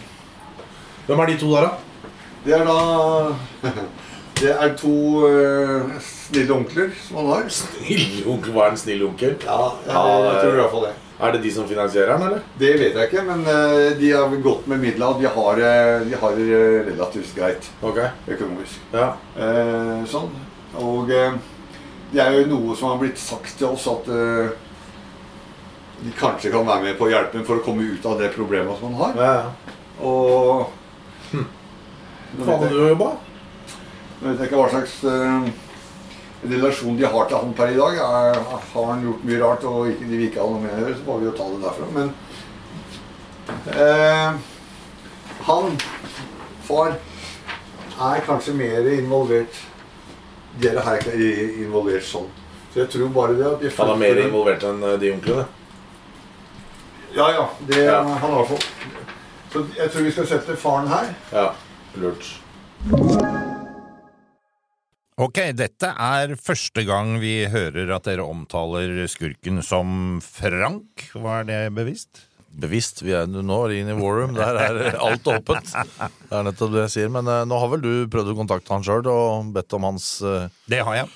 Hvem 1.09 1.19
er 1.19 1.33
de 1.33 1.35
to 1.41 1.49
der, 1.51 1.67
da? 1.67 2.13
Det 2.45 2.55
er 2.55 2.63
da 2.63 2.77
Det 4.35 4.51
er 4.51 4.73
to 4.75 4.91
uh, 5.23 5.95
snille 6.03 6.51
onkler 6.53 6.91
som 7.05 7.21
han 7.21 7.29
har. 7.31 7.49
Snille 7.55 8.25
onkel, 8.27 8.51
Hva 8.55 8.65
er 8.67 8.73
en 8.75 8.79
snill 8.81 9.03
onkel? 9.07 9.35
Ja, 9.45 9.59
Ja, 9.87 10.01
jeg 10.27 10.41
tror 10.41 10.51
i 10.51 10.59
hvert 10.59 10.73
fall 10.75 10.87
det. 10.89 10.93
Er 11.15 11.31
det 11.31 11.39
de 11.45 11.51
som 11.55 11.67
finansierer 11.69 12.11
den, 12.11 12.25
eller? 12.27 12.41
Det 12.59 12.73
vet 12.75 12.97
jeg 12.99 13.07
ikke, 13.07 13.23
men 13.23 13.45
uh, 13.47 13.93
de 13.95 14.09
har 14.11 14.35
gått 14.43 14.67
med 14.67 14.81
midler, 14.83 15.13
og 15.13 15.21
de 15.23 15.29
har, 15.31 15.61
eh, 15.69 16.03
de 16.09 16.17
har 16.19 16.35
det 16.35 16.49
relativt 16.89 17.31
greit 17.37 17.69
Ok. 17.81 18.01
økonomisk. 18.27 18.81
Ja. 18.91 19.13
Uh, 19.37 20.03
sånn. 20.11 20.33
Og 20.83 21.11
eh, 21.15 21.37
det 22.11 22.19
er 22.19 22.35
jo 22.35 22.45
noe 22.51 22.75
som 22.75 22.91
har 22.91 22.99
blitt 22.99 23.19
sagt 23.19 23.55
til 23.57 23.69
oss, 23.71 23.87
at 23.87 24.09
eh, 24.11 24.51
de 26.03 26.11
kanskje 26.19 26.51
kan 26.51 26.67
være 26.67 26.83
med 26.89 26.97
på 26.99 27.07
å 27.07 27.13
hjelpe 27.13 27.37
dem 27.37 27.45
for 27.47 27.61
å 27.61 27.63
komme 27.63 27.87
ut 27.87 28.05
av 28.11 28.19
det 28.19 28.33
problemet 28.35 28.75
som 28.81 28.91
han 28.91 29.15
har. 29.15 29.23
ja, 29.23 29.33
ja. 29.39 29.75
Og 30.03 30.65
hm. 31.31 31.45
Hva 32.41 32.49
hadde 32.57 32.67
jeg, 32.67 32.75
du 32.75 32.89
jobba? 32.91 33.13
Nå 34.21 34.31
vet 34.31 34.45
ikke 34.47 34.59
hva 34.59 34.69
slags 34.71 34.97
eh, 35.09 35.49
relasjon 36.49 36.97
de 36.97 37.05
har 37.05 37.27
til 37.29 37.37
han 37.37 37.53
per 37.57 37.73
i 37.73 37.77
dag. 37.79 37.99
Er, 38.05 38.39
har 38.73 38.87
han 38.91 39.03
gjort 39.05 39.25
mye 39.27 39.41
rart 39.41 39.67
og 39.69 39.89
ikke, 39.91 40.07
de 40.09 40.15
vil 40.19 40.27
ikke 40.29 40.41
ha 40.43 40.47
noe 40.51 40.63
med 40.63 40.73
å 40.75 40.81
gjøre, 40.83 40.97
så 40.99 41.07
må 41.07 41.17
vi 41.19 41.29
jo 41.29 41.35
ta 41.35 41.49
det 41.51 41.61
derfra. 41.65 41.85
Men 41.95 42.07
eh, 43.75 44.31
han, 45.49 45.77
far, 46.69 46.97
er 47.95 48.25
kanskje 48.27 48.57
mer 48.57 48.91
involvert 48.91 49.63
Dere 50.59 50.81
her 50.85 51.01
er 51.11 51.19
ikke 51.19 51.63
involvert 51.65 52.05
sånn. 52.07 52.29
Så 52.71 52.79
jeg 52.79 52.91
tror 52.93 53.09
bare 53.15 53.33
det 53.35 53.47
at 53.49 53.63
de 53.63 53.71
Han 53.75 53.89
er 53.91 53.99
mer 53.99 54.21
involvert 54.23 54.63
enn 54.67 54.83
eh, 54.83 54.95
de 55.01 55.11
onklene. 55.11 55.45
Ja, 57.15 57.27
ja. 57.31 57.49
Det, 57.67 57.83
Ja. 57.83 57.99
Han 58.03 58.19
har 58.19 58.31
i 58.31 58.37
hvert 58.39 58.53
fall 58.53 58.63
Så 59.51 59.65
jeg 59.77 59.91
tror 59.91 60.07
vi 60.07 60.15
skal 60.15 60.27
sette 60.31 60.55
faren 60.59 60.87
her. 60.91 61.11
Ja. 61.31 61.49
Lurt. 61.99 63.44
Ok, 65.15 65.37
dette 65.55 65.87
er 65.95 66.33
første 66.35 66.83
gang 66.83 67.13
vi 67.21 67.45
hører 67.47 67.93
at 67.95 68.03
dere 68.03 68.25
omtaler 68.27 68.97
skurken 69.07 69.61
som 69.63 70.17
Frank. 70.19 71.05
Var 71.15 71.45
det 71.47 71.59
bevisst? 71.77 72.25
Bevisst. 72.51 72.99
Vi 72.99 73.13
er 73.15 73.29
nå 73.31 73.59
inn 73.71 73.93
i 73.93 73.95
War 73.95 74.17
Room. 74.19 74.33
Der 74.35 74.59
er 74.59 74.97
alt 74.99 75.23
åpent. 75.31 75.71
Det 75.71 76.35
er 76.35 76.43
nettopp 76.49 76.73
det 76.75 76.83
jeg 76.83 76.93
sier. 76.97 77.13
Men 77.15 77.31
eh, 77.31 77.45
nå 77.47 77.61
har 77.63 77.71
vel 77.71 77.85
du 77.85 77.93
prøvd 78.11 78.33
å 78.33 78.37
kontakte 78.41 78.75
han 78.75 78.83
sjøl 78.83 79.07
og 79.07 79.53
bedt 79.55 79.77
om 79.79 79.87
hans 79.87 80.09
eh, 80.19 80.49
Det 80.67 80.83
har 80.83 80.99
jeg. 80.99 81.07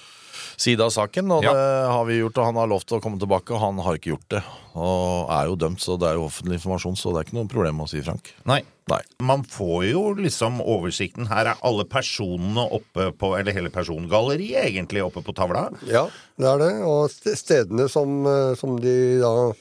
Side 0.60 0.84
av 0.84 0.92
saken, 0.92 1.32
og 1.32 1.44
Ja. 1.46 1.54
det 1.54 1.92
har 1.92 2.06
vi 2.06 2.18
gjort. 2.20 2.38
Og 2.38 2.46
han 2.50 2.56
har 2.60 2.68
lovt 2.68 2.92
å 2.92 3.00
komme 3.01 3.20
tilbake, 3.20 3.51
og 3.56 3.62
han 3.63 3.78
har 3.86 3.96
ikke 3.98 4.12
gjort 4.13 4.30
det. 4.36 4.44
Og 4.75 5.30
er 5.32 5.46
jo 5.48 5.56
dømt, 5.56 5.80
så 5.80 5.98
det 6.00 6.10
er 6.10 6.16
jo 6.20 6.25
offentlig 6.28 6.60
informasjon, 6.60 6.96
så 7.00 7.13
det 7.13 7.20
er 7.22 7.25
ikke 7.30 7.38
noe 7.39 7.48
problem 7.51 7.80
å 7.82 7.88
si 7.89 8.01
Frank. 8.01 8.34
Nei. 8.46 8.62
Nei. 8.89 9.01
Man 9.22 9.44
får 9.44 9.92
jo 9.92 10.04
liksom 10.18 10.60
oversikten. 10.62 11.28
Her 11.30 11.46
er 11.54 11.58
alle 11.63 11.84
personene 11.86 12.63
oppe 12.72 13.12
på 13.16 13.38
Eller 13.39 13.54
hele 13.54 13.70
persongalleriet 13.70 14.66
egentlig 14.66 15.04
oppe 15.06 15.22
på 15.24 15.34
tavla. 15.38 15.70
Ja, 15.86 16.08
det 16.38 16.48
er 16.48 16.58
det. 16.58 16.72
Og 16.84 17.10
stedene 17.10 17.88
som, 17.89 18.25
eh, 18.25 18.56
som 18.56 18.80
de 18.80 19.20
da 19.22 19.51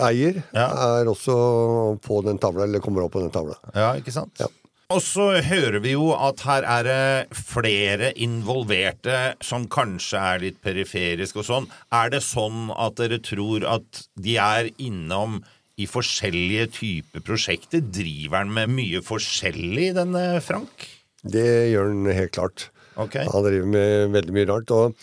eier, 0.00 0.42
Ja. 0.54 1.00
er 1.00 1.06
også 1.06 1.98
på 2.00 2.22
den 2.24 2.38
tavla, 2.38 2.62
eller 2.64 2.78
kommer 2.80 3.02
opp 3.04 3.12
på 3.12 3.20
den 3.20 3.30
tavla. 3.30 3.56
Ja, 3.74 3.94
ikke 3.94 4.12
sant? 4.12 4.30
Ja. 4.38 4.46
Og 4.88 5.02
så 5.04 5.26
hører 5.44 5.82
vi 5.84 5.90
jo 5.92 6.14
at 6.16 6.40
her 6.48 6.64
er 6.64 6.86
det 6.86 7.36
flere 7.36 8.08
involverte 8.16 9.34
som 9.44 9.66
kanskje 9.68 10.20
er 10.30 10.38
litt 10.40 10.62
periferiske 10.64 11.42
og 11.42 11.44
sånn. 11.44 11.66
Er 11.92 12.08
det 12.14 12.22
sånn 12.24 12.70
at 12.72 12.96
dere 12.96 13.18
tror 13.20 13.66
at 13.68 14.06
de 14.16 14.38
er 14.40 14.70
innom 14.80 15.42
i 15.76 15.84
forskjellige 15.84 16.70
typer 16.78 17.20
prosjekter? 17.26 17.82
Driver 17.84 18.40
han 18.40 18.54
med 18.56 18.72
mye 18.78 19.02
forskjellig, 19.04 19.90
denne 19.98 20.22
Frank? 20.46 20.86
Det 21.20 21.44
gjør 21.74 21.92
han 21.92 22.08
helt 22.22 22.32
klart. 22.38 22.70
Okay. 22.96 23.28
Han 23.28 23.44
driver 23.44 23.68
med 23.74 24.16
veldig 24.16 24.36
mye 24.38 24.48
rart. 24.54 24.72
og 24.72 24.96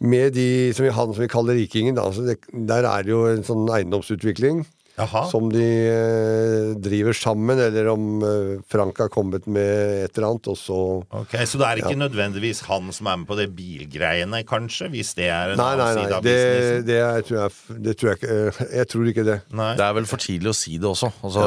med 0.00 0.36
de 0.36 0.74
som 0.76 0.84
vi, 0.84 0.92
han 0.92 1.14
som 1.14 1.24
vi 1.24 1.32
kaller 1.32 1.56
rikingen, 1.56 1.96
da, 1.96 2.06
så 2.12 2.26
det, 2.28 2.36
der 2.52 2.84
er 2.88 3.08
det 3.08 3.12
jo 3.12 3.24
en 3.32 3.48
sånn 3.48 3.64
eiendomsutvikling 3.64 4.60
Jaha. 5.00 5.22
som 5.30 5.48
de 5.52 5.64
eh, 5.64 6.74
driver 6.82 7.16
sammen, 7.16 7.58
eller 7.60 7.88
om 7.92 8.04
eh, 8.26 8.52
Frank 8.70 8.98
har 9.02 9.08
kommet 9.12 9.46
med 9.50 10.04
et 10.04 10.16
eller 10.18 10.28
annet, 10.34 10.48
og 10.52 10.58
så 10.60 10.78
Ok, 11.16 11.34
Så 11.48 11.58
det 11.60 11.66
er 11.68 11.80
ikke 11.82 11.98
nødvendigvis 11.98 12.62
han 12.68 12.90
som 12.92 13.08
er 13.10 13.16
med 13.22 13.28
på 13.30 13.36
det 13.38 13.48
bilgreiene, 13.56 14.42
kanskje? 14.48 14.90
Hvis 14.92 15.14
det 15.18 15.28
er 15.32 15.54
en 15.54 15.60
Nei, 15.60 15.70
nei, 15.76 15.88
annen 15.88 15.96
nei. 15.96 16.04
side 16.04 16.16
av 16.18 16.24
Det, 16.26 16.36
businessen? 16.40 16.86
det, 16.90 16.98
er, 17.00 17.26
tror 17.28 17.40
jeg, 17.40 17.82
det 17.88 17.96
tror 18.00 18.10
jeg 18.12 18.20
ikke 18.20 18.36
eh, 18.36 18.62
Jeg 18.80 18.90
tror 18.94 19.10
ikke 19.14 19.26
det. 19.30 19.38
Nei. 19.62 19.70
Det 19.80 19.86
er 19.88 19.96
vel 20.00 20.08
for 20.10 20.22
tidlig 20.26 20.52
å 20.52 20.56
si 20.60 20.76
det 20.80 20.88
også. 20.90 21.12
Altså, 21.26 21.44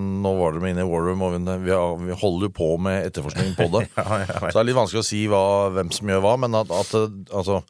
Nå 0.00 0.34
var 0.38 0.56
dere 0.58 0.70
inne 0.74 0.84
i 0.84 0.88
War 0.90 1.04
Room, 1.08 1.22
og 1.26 1.34
vi, 1.36 1.42
vi 1.66 1.74
har- 1.74 1.98
vi 2.00 2.16
holder 2.20 2.48
jo 2.48 2.54
på 2.60 2.70
med 2.80 3.06
etterforskning 3.10 3.54
på 3.58 3.68
det. 3.78 3.86
Ja. 4.00 4.24
Så 4.50 4.52
det 4.54 4.60
er 4.62 4.68
litt 4.70 4.76
vanskelig 4.78 5.00
å 5.02 5.06
si 5.06 5.20
hva, 5.30 5.40
hvem 5.74 5.90
som 5.94 6.08
gjør 6.10 6.20
hva, 6.24 6.32
men 6.40 6.54
at, 6.58 6.70
at 6.72 6.90
altså, 7.34 7.60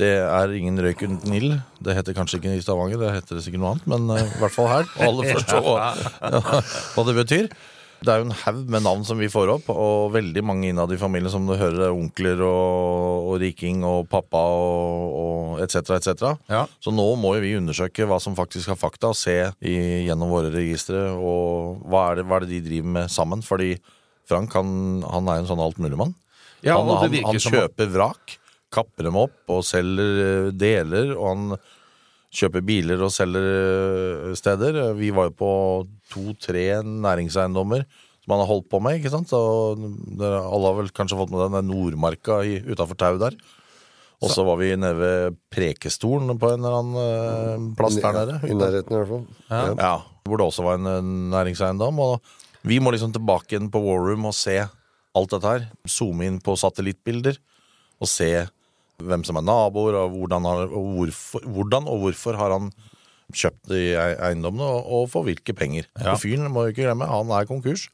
det 0.00 0.14
er 0.24 0.54
ingen 0.56 0.80
røyk 0.80 1.04
uten 1.04 1.36
ild. 1.36 1.58
Det 1.84 1.96
heter 1.98 2.16
kanskje 2.16 2.40
ikke 2.40 2.54
i 2.56 2.64
Stavanger, 2.64 3.00
det 3.02 3.12
heter 3.18 3.36
det 3.36 3.44
sikkert 3.44 3.60
noe 3.60 3.74
annet, 3.74 3.90
men 3.92 4.08
uh, 4.08 4.22
i 4.22 4.40
hvert 4.40 4.54
fall 4.54 4.70
her. 4.70 4.88
Og 4.96 5.04
alle 5.10 5.36
forstår 5.36 5.68
hva, 5.68 5.92
hva 6.94 7.06
det 7.08 7.16
betyr. 7.20 7.52
Det 8.02 8.10
er 8.10 8.18
jo 8.18 8.26
en 8.26 8.34
haug 8.34 8.62
med 8.72 8.82
navn 8.82 9.04
som 9.06 9.20
vi 9.20 9.28
får 9.30 9.52
opp, 9.52 9.68
og 9.70 10.10
veldig 10.16 10.42
mange 10.42 10.70
innad 10.72 10.90
i 10.90 10.98
familien 10.98 11.30
som 11.30 11.44
du 11.46 11.54
hører 11.54 11.86
er 11.86 11.94
onkler 11.94 12.40
og, 12.42 13.28
og 13.30 13.36
riking 13.42 13.84
og 13.86 14.08
pappa 14.10 14.40
og, 14.42 15.60
etc. 15.62 15.94
etc. 16.00 16.24
Ja. 16.50 16.64
Så 16.82 16.90
nå 16.94 17.06
må 17.20 17.36
jo 17.36 17.44
vi 17.44 17.54
undersøke 17.60 18.08
hva 18.10 18.18
som 18.22 18.34
faktisk 18.38 18.72
har 18.72 18.80
fakta, 18.80 19.12
og 19.12 19.18
se 19.18 19.36
i, 19.60 19.76
gjennom 20.08 20.34
våre 20.34 20.50
registre 20.54 21.04
og 21.14 21.84
hva 21.86 22.08
er, 22.08 22.20
det, 22.20 22.26
hva 22.26 22.40
er 22.40 22.46
det 22.46 22.56
de 22.56 22.64
driver 22.66 22.96
med 22.98 23.12
sammen. 23.12 23.44
Fordi 23.46 23.76
Frank 24.28 24.58
han, 24.58 25.02
han 25.06 25.30
er 25.30 25.42
en 25.42 25.50
sånn 25.52 25.62
altmuligmann. 25.62 26.16
Ja, 26.66 26.80
han, 26.80 26.90
han, 27.04 27.18
han 27.28 27.42
kjøper 27.42 27.90
vrak, 27.90 28.36
kapper 28.72 29.08
dem 29.08 29.18
opp 29.20 29.52
og 29.52 29.64
selger 29.66 30.20
eh, 30.24 30.50
deler, 30.56 31.14
og 31.16 31.28
han 31.30 31.56
kjøper 32.32 32.64
biler 32.64 33.02
og 33.04 33.12
selger 33.12 33.48
eh, 33.48 34.36
steder. 34.38 34.80
Vi 34.98 35.12
var 35.14 35.30
jo 35.30 35.36
på 35.42 35.52
to-tre 36.12 36.66
næringseiendommer 36.84 37.84
som 38.22 38.36
han 38.36 38.44
har 38.44 38.52
holdt 38.52 38.68
på 38.70 38.78
med, 38.82 39.00
ikke 39.00 39.10
sant? 39.10 39.32
Og 39.34 39.80
dere, 40.20 40.44
alle 40.46 40.68
har 40.70 40.78
vel 40.78 40.92
kanskje 40.94 41.18
fått 41.18 41.32
med 41.32 41.42
den 41.42 41.56
der 41.56 41.66
Nordmarka 41.66 42.38
utafor 42.70 42.98
Tau 42.98 43.18
der. 43.18 43.34
Og 44.22 44.30
så 44.30 44.44
var 44.46 44.60
vi 44.60 44.68
nede 44.78 44.94
ved 44.94 45.38
Prekestolen 45.50 46.30
på 46.38 46.52
en 46.52 46.62
eller 46.62 46.76
annen 46.78 47.00
eh, 47.02 47.64
plass 47.78 47.96
der 47.98 48.14
nede. 48.14 48.36
I 48.46 48.54
nærheten, 48.54 48.94
i 48.94 49.00
hvert 49.00 49.10
fall. 49.10 49.24
Ja. 49.50 49.62
Ja, 49.74 49.94
hvor 50.22 50.38
det 50.38 50.46
også 50.46 50.66
var 50.68 50.78
en 50.78 51.08
næringseiendom. 51.32 51.98
Og 52.04 52.62
vi 52.62 52.78
må 52.78 52.92
liksom 52.94 53.10
tilbake 53.14 53.56
igjen 53.56 53.72
på 53.74 53.82
War 53.82 53.98
Room 54.06 54.28
og 54.30 54.36
se 54.38 54.60
alt 54.62 55.34
dette 55.34 55.50
her. 55.56 55.66
Zoome 55.90 56.30
inn 56.30 56.38
på 56.44 56.54
satellittbilder 56.60 57.40
og 58.02 58.10
se 58.10 58.30
hvem 59.00 59.24
som 59.26 59.38
er 59.38 59.46
naboer, 59.46 59.96
og 59.98 60.16
hvordan, 60.16 60.48
har, 60.48 60.66
og 60.68 60.96
hvorfor, 60.98 61.46
hvordan 61.54 61.88
og 61.90 62.02
hvorfor 62.04 62.38
har 62.38 62.54
han 62.54 62.72
kjøpt 63.32 63.70
de 63.72 63.82
eiendommene, 63.96 64.66
og, 64.66 65.08
for 65.12 65.26
hvilke 65.26 65.54
penger. 65.56 65.88
Ja. 65.96 66.12
Og 66.12 66.22
fyren 66.22 66.50
må 66.52 66.66
vi 66.66 66.74
ikke 66.74 66.86
glemme, 66.86 67.08
han 67.08 67.32
er 67.32 67.48
konkurs. 67.48 67.88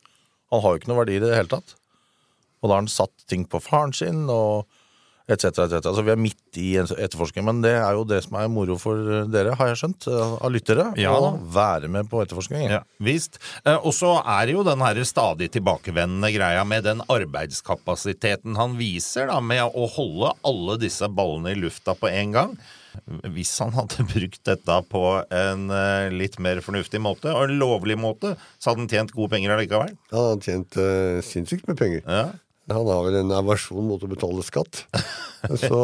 Han 0.53 0.65
har 0.65 0.75
jo 0.75 0.81
ikke 0.81 0.91
noe 0.91 1.03
verdi 1.03 1.19
i 1.19 1.23
det 1.23 1.35
hele 1.37 1.53
tatt. 1.53 1.77
Og 2.59 2.67
da 2.69 2.75
har 2.75 2.83
han 2.83 2.91
satt 2.91 3.15
ting 3.31 3.45
på 3.49 3.61
faren 3.63 3.95
sin, 3.95 4.27
og 4.33 4.67
etc. 5.29 5.45
etc. 5.67 5.75
Altså, 5.83 6.03
vi 6.07 6.13
er 6.15 6.21
midt 6.21 6.59
i 6.61 6.71
en 6.81 6.89
etterforskning, 6.89 7.45
men 7.45 7.61
det 7.65 7.75
er 7.77 7.93
jo 7.99 8.07
det 8.09 8.23
som 8.25 8.39
er 8.41 8.49
moro 8.53 8.79
for 8.81 9.27
dere, 9.29 9.53
har 9.59 9.71
jeg 9.73 9.81
skjønt, 9.83 10.09
av 10.11 10.53
lyttere. 10.55 10.89
Ja 11.01 11.13
å 11.19 11.35
være 11.53 11.91
med 11.93 12.09
på 12.11 12.23
etterforskningen. 12.25 12.73
Ja, 12.79 12.83
visst. 13.03 13.39
Eh, 13.65 13.77
Og 13.77 13.93
så 13.97 14.15
er 14.23 14.47
det 14.49 14.55
jo 14.57 14.65
den 14.67 14.81
her 14.85 14.99
stadig 15.09 15.51
tilbakevendende 15.55 16.33
greia 16.35 16.65
med 16.69 16.87
den 16.89 17.03
arbeidskapasiteten 17.11 18.57
han 18.59 18.77
viser, 18.79 19.29
da, 19.31 19.41
med 19.41 19.65
å 19.69 19.87
holde 19.99 20.33
alle 20.47 20.79
disse 20.81 21.09
ballene 21.11 21.53
i 21.55 21.59
lufta 21.61 21.95
på 21.99 22.11
en 22.11 22.33
gang. 22.35 22.59
Hvis 23.31 23.53
han 23.63 23.75
hadde 23.77 24.07
brukt 24.15 24.41
dette 24.49 24.81
på 24.91 25.05
en 25.31 25.69
eh, 25.75 26.09
litt 26.15 26.39
mer 26.43 26.63
fornuftig 26.65 27.01
måte, 27.05 27.31
og 27.35 27.47
en 27.49 27.59
lovlig 27.61 27.99
måte, 28.01 28.35
så 28.59 28.73
hadde 28.73 28.87
han 28.87 28.93
tjent 28.93 29.15
gode 29.17 29.35
penger 29.37 29.55
allikevel. 29.55 29.95
Ja, 30.11 30.17
Han 30.17 30.29
hadde 30.33 30.49
tjent 30.49 30.79
uh, 30.81 31.19
sinnssykt 31.25 31.69
med 31.71 31.79
penger. 31.81 32.03
Ja. 32.09 32.27
Han 32.69 32.89
har 32.91 33.05
vel 33.07 33.17
en 33.23 33.33
aversjon 33.33 33.87
mot 33.89 34.03
å 34.05 34.11
betale 34.11 34.45
skatt. 34.45 34.85
Så, 35.63 35.81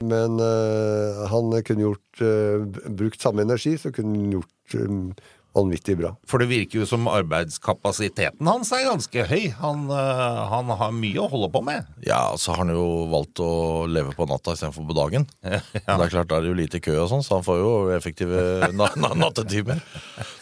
men 0.00 0.38
uh, 0.40 1.26
han 1.28 1.52
kunne 1.66 1.88
gjort 1.88 2.22
uh, 2.24 2.64
brukt 2.88 3.20
samme 3.20 3.44
energi, 3.44 3.74
så 3.80 3.92
kunne 3.92 4.16
han 4.16 4.36
gjort 4.38 4.76
eh, 4.78 5.24
vanvittig 5.54 5.96
bra. 6.00 6.14
For 6.28 6.38
det 6.42 6.48
virker 6.50 6.80
jo 6.82 6.86
som 6.88 7.06
arbeidskapasiteten 7.10 8.46
hans 8.48 8.70
er 8.74 8.86
ganske 8.88 9.24
høy. 9.28 9.50
Han, 9.60 9.84
eh, 9.90 10.40
han 10.52 10.70
har 10.78 10.92
mye 10.96 11.20
å 11.22 11.28
holde 11.30 11.50
på 11.52 11.62
med. 11.64 11.86
Ja, 12.06 12.32
så 12.40 12.52
har 12.52 12.62
han 12.64 12.72
jo 12.74 13.06
valgt 13.12 13.40
å 13.42 13.86
leve 13.90 14.14
på 14.16 14.26
natta 14.28 14.54
istedenfor 14.56 14.86
på 14.88 14.96
dagen. 14.96 15.26
Men 15.42 15.60
Det 16.00 16.06
er 16.06 16.12
klart, 16.14 16.28
Da 16.32 16.38
er 16.38 16.46
det 16.46 16.52
jo 16.52 16.58
lite 16.58 16.80
kø 16.82 16.96
og 17.04 17.08
sånn, 17.12 17.22
så 17.26 17.38
han 17.38 17.46
får 17.46 17.58
jo 17.62 17.72
effektive 17.96 18.42
na 18.78 18.88
na 18.96 19.12
nattetimer. 19.14 19.80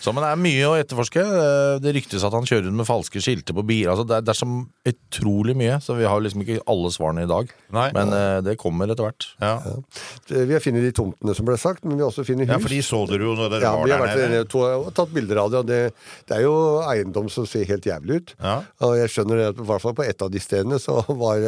Så, 0.01 0.13
men 0.15 0.23
det 0.25 0.31
er 0.33 0.41
mye 0.41 0.69
å 0.71 0.77
etterforske. 0.81 1.21
Eh, 1.21 1.79
Det 1.85 1.93
ryktes 1.97 2.25
at 2.25 2.33
han 2.37 2.47
kjører 2.49 2.67
rundt 2.69 2.81
med 2.81 2.89
falske 2.89 3.21
skilter 3.23 3.57
på 3.57 3.65
biler. 3.67 3.93
Altså, 3.93 4.07
det, 4.09 4.17
er, 4.21 4.25
det 4.27 4.33
er 4.35 4.41
så 4.41 4.49
utrolig 4.91 5.55
mye, 5.59 5.79
så 5.85 5.97
vi 5.99 6.07
har 6.09 6.21
liksom 6.23 6.45
ikke 6.45 6.61
alle 6.71 6.91
svarene 6.95 7.25
i 7.27 7.31
dag. 7.31 7.51
Nei. 7.75 7.89
Men 7.97 8.13
eh, 8.17 8.39
det 8.47 8.57
kommer 8.61 8.91
etter 8.91 9.09
hvert. 9.09 9.29
Ja, 9.43 9.57
Ja. 9.61 9.77
Vi 10.31 10.55
har 10.55 10.63
funnet 10.63 10.85
de 10.87 10.93
tomtene 10.95 11.35
som 11.37 11.47
ble 11.47 11.57
sagt, 11.61 11.85
men 11.85 11.99
vi 11.99 12.05
har 12.05 12.11
også 12.13 12.25
funnet 12.27 12.47
hus. 12.49 12.55
ja 12.55 12.59
for 12.63 12.73
de 12.73 12.81
så 12.87 13.01
dere 13.11 13.27
jo 13.27 13.35
når 13.39 13.51
dere 13.57 13.63
Ja, 13.67 13.73
var 13.77 13.91
der 13.91 14.31
nede. 14.31 14.45
Tatt 15.01 15.15
bilder 15.15 15.43
av 15.43 15.53
det, 15.53 15.63
og 15.63 15.71
det, 15.71 15.81
det 16.29 16.37
er 16.39 16.45
jo 16.47 16.57
eiendom 16.87 17.31
som 17.33 17.49
ser 17.49 17.69
helt 17.69 17.89
jævlig 17.89 18.21
ut. 18.21 18.35
Ja. 18.39 18.59
Og 18.87 18.97
jeg 19.01 19.15
skjønner 19.15 19.41
det 19.41 19.49
at 19.55 19.63
i 19.63 19.71
hvert 19.71 19.85
fall 19.85 19.97
på 19.99 20.07
et 20.07 20.27
av 20.27 20.33
de 20.33 20.43
stedene 20.43 20.81
så 20.83 21.01
var 21.23 21.47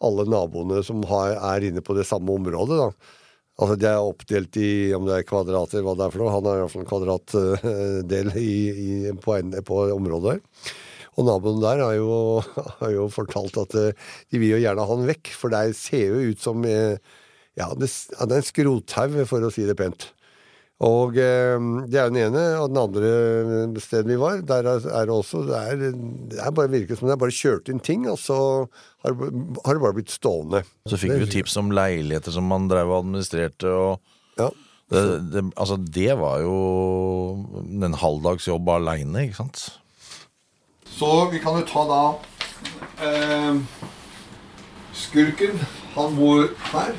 alle 0.00 0.28
naboene 0.30 0.84
som 0.86 1.02
har, 1.10 1.34
er 1.54 1.70
inne 1.70 1.84
på 1.84 1.96
det 1.98 2.06
samme 2.08 2.36
området. 2.38 2.78
da. 2.80 3.16
Altså 3.60 3.76
De 3.76 3.88
er 3.90 4.00
oppdelt 4.00 4.56
i 4.56 4.70
om 4.96 5.08
det 5.08 5.18
er 5.18 5.26
kvadrater, 5.28 5.82
hva 5.84 5.96
det 5.96 6.06
er 6.06 6.14
for 6.14 6.22
noe. 6.22 6.36
Han 6.36 6.46
har 6.48 6.62
iallfall 6.62 6.84
en 6.84 6.90
kvadratdel 6.90 8.30
i, 8.40 8.52
i, 8.70 8.92
på, 9.20 9.34
en, 9.36 9.52
på 9.66 9.82
området. 9.96 10.38
Og 11.18 11.26
naboen 11.26 11.60
der 11.60 11.82
har 11.84 11.96
jo, 11.98 12.14
har 12.80 12.94
jo 12.94 13.08
fortalt 13.12 13.58
at 13.60 13.76
eh, 13.76 14.06
de 14.32 14.40
vil 14.40 14.54
jo 14.54 14.62
gjerne 14.62 14.86
ha 14.86 14.94
han 14.94 15.08
vekk, 15.10 15.32
for 15.36 15.52
det 15.52 15.74
ser 15.76 16.14
jo 16.14 16.30
ut 16.32 16.40
som 16.40 16.64
eh, 16.64 16.96
ja, 17.58 17.68
det, 17.76 17.90
ja, 18.14 18.24
det 18.24 18.38
er 18.38 18.40
en 18.40 18.48
skrothaug, 18.48 19.18
for 19.28 19.44
å 19.44 19.52
si 19.52 19.66
det 19.68 19.76
pent. 19.76 20.08
Og 20.80 21.18
eh, 21.20 21.58
det 21.92 21.98
er 22.00 22.06
jo 22.08 22.12
den 22.14 22.22
ene, 22.22 22.42
og 22.56 22.70
den 22.72 22.78
andre 22.80 23.80
stedet 23.84 24.08
vi 24.08 24.16
var, 24.20 24.38
der 24.48 24.64
er 24.64 24.80
det 24.80 25.12
også 25.12 25.42
Det 25.44 25.58
er, 25.58 25.82
det 26.32 26.38
er 26.40 26.54
bare 26.56 26.72
virker 26.72 26.96
som 26.96 27.10
det 27.10 27.16
er 27.18 27.20
bare 27.20 27.36
kjørt 27.36 27.68
inn 27.68 27.82
ting, 27.84 28.06
og 28.08 28.16
så 28.20 28.38
har, 29.04 29.12
har 29.12 29.76
det 29.76 29.82
bare 29.84 29.96
blitt 29.98 30.14
stående. 30.14 30.62
Så 30.88 30.96
fikk 31.00 31.18
vi 31.18 31.26
jo 31.26 31.32
tips 31.34 31.58
om 31.60 31.68
leiligheter 31.76 32.32
som 32.32 32.48
man 32.48 32.70
drev 32.72 32.88
og 32.88 33.02
administrerte. 33.04 33.68
og 33.68 34.00
Ja. 34.40 34.48
det, 34.88 35.04
det, 35.34 35.44
altså, 35.60 35.76
det 35.76 36.16
var 36.18 36.40
jo 36.46 36.56
en 37.68 38.00
halvdagsjobb 38.00 38.72
aleine, 38.78 39.26
ikke 39.28 39.42
sant? 39.42 39.66
Så 40.96 41.12
vi 41.30 41.38
kan 41.44 41.60
jo 41.60 41.68
ta 41.68 41.84
da 41.92 42.00
eh, 43.04 43.60
Skurken, 44.96 45.60
han 45.94 46.16
bor 46.16 46.48
her. 46.72 46.96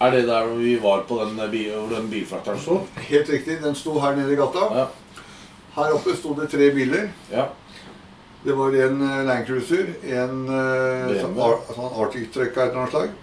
Er 0.00 0.10
det 0.10 0.24
der 0.28 0.46
hvor 0.46 0.56
vi 0.58 0.76
var 0.82 1.02
på 1.08 1.20
den, 1.24 1.50
bi- 1.50 1.70
hvor 1.70 1.88
den 1.96 2.10
bilfrakteren 2.10 2.58
sto? 2.60 2.80
Helt 2.96 3.28
riktig, 3.30 3.58
den 3.62 3.74
sto 3.74 3.98
her 4.00 4.16
nede 4.16 4.32
i 4.32 4.36
gata. 4.36 4.64
Ja. 4.74 4.86
Her 5.76 5.94
oppe 5.94 6.16
sto 6.16 6.34
det 6.40 6.50
tre 6.50 6.70
biler. 6.74 7.08
ja. 7.32 7.44
Det 8.44 8.52
var 8.58 8.74
en 8.76 8.98
eh, 9.00 9.24
Land 9.24 9.46
Cruiser, 9.46 9.86
en 10.04 10.42
eh, 10.52 11.14
sånn, 11.22 11.38
sånn 11.72 11.94
Arctic 12.02 12.26
Truck 12.34 12.58
av 12.58 12.66
et 12.66 12.74
eller 12.74 12.80
annet 12.82 12.90
slag. 12.92 13.14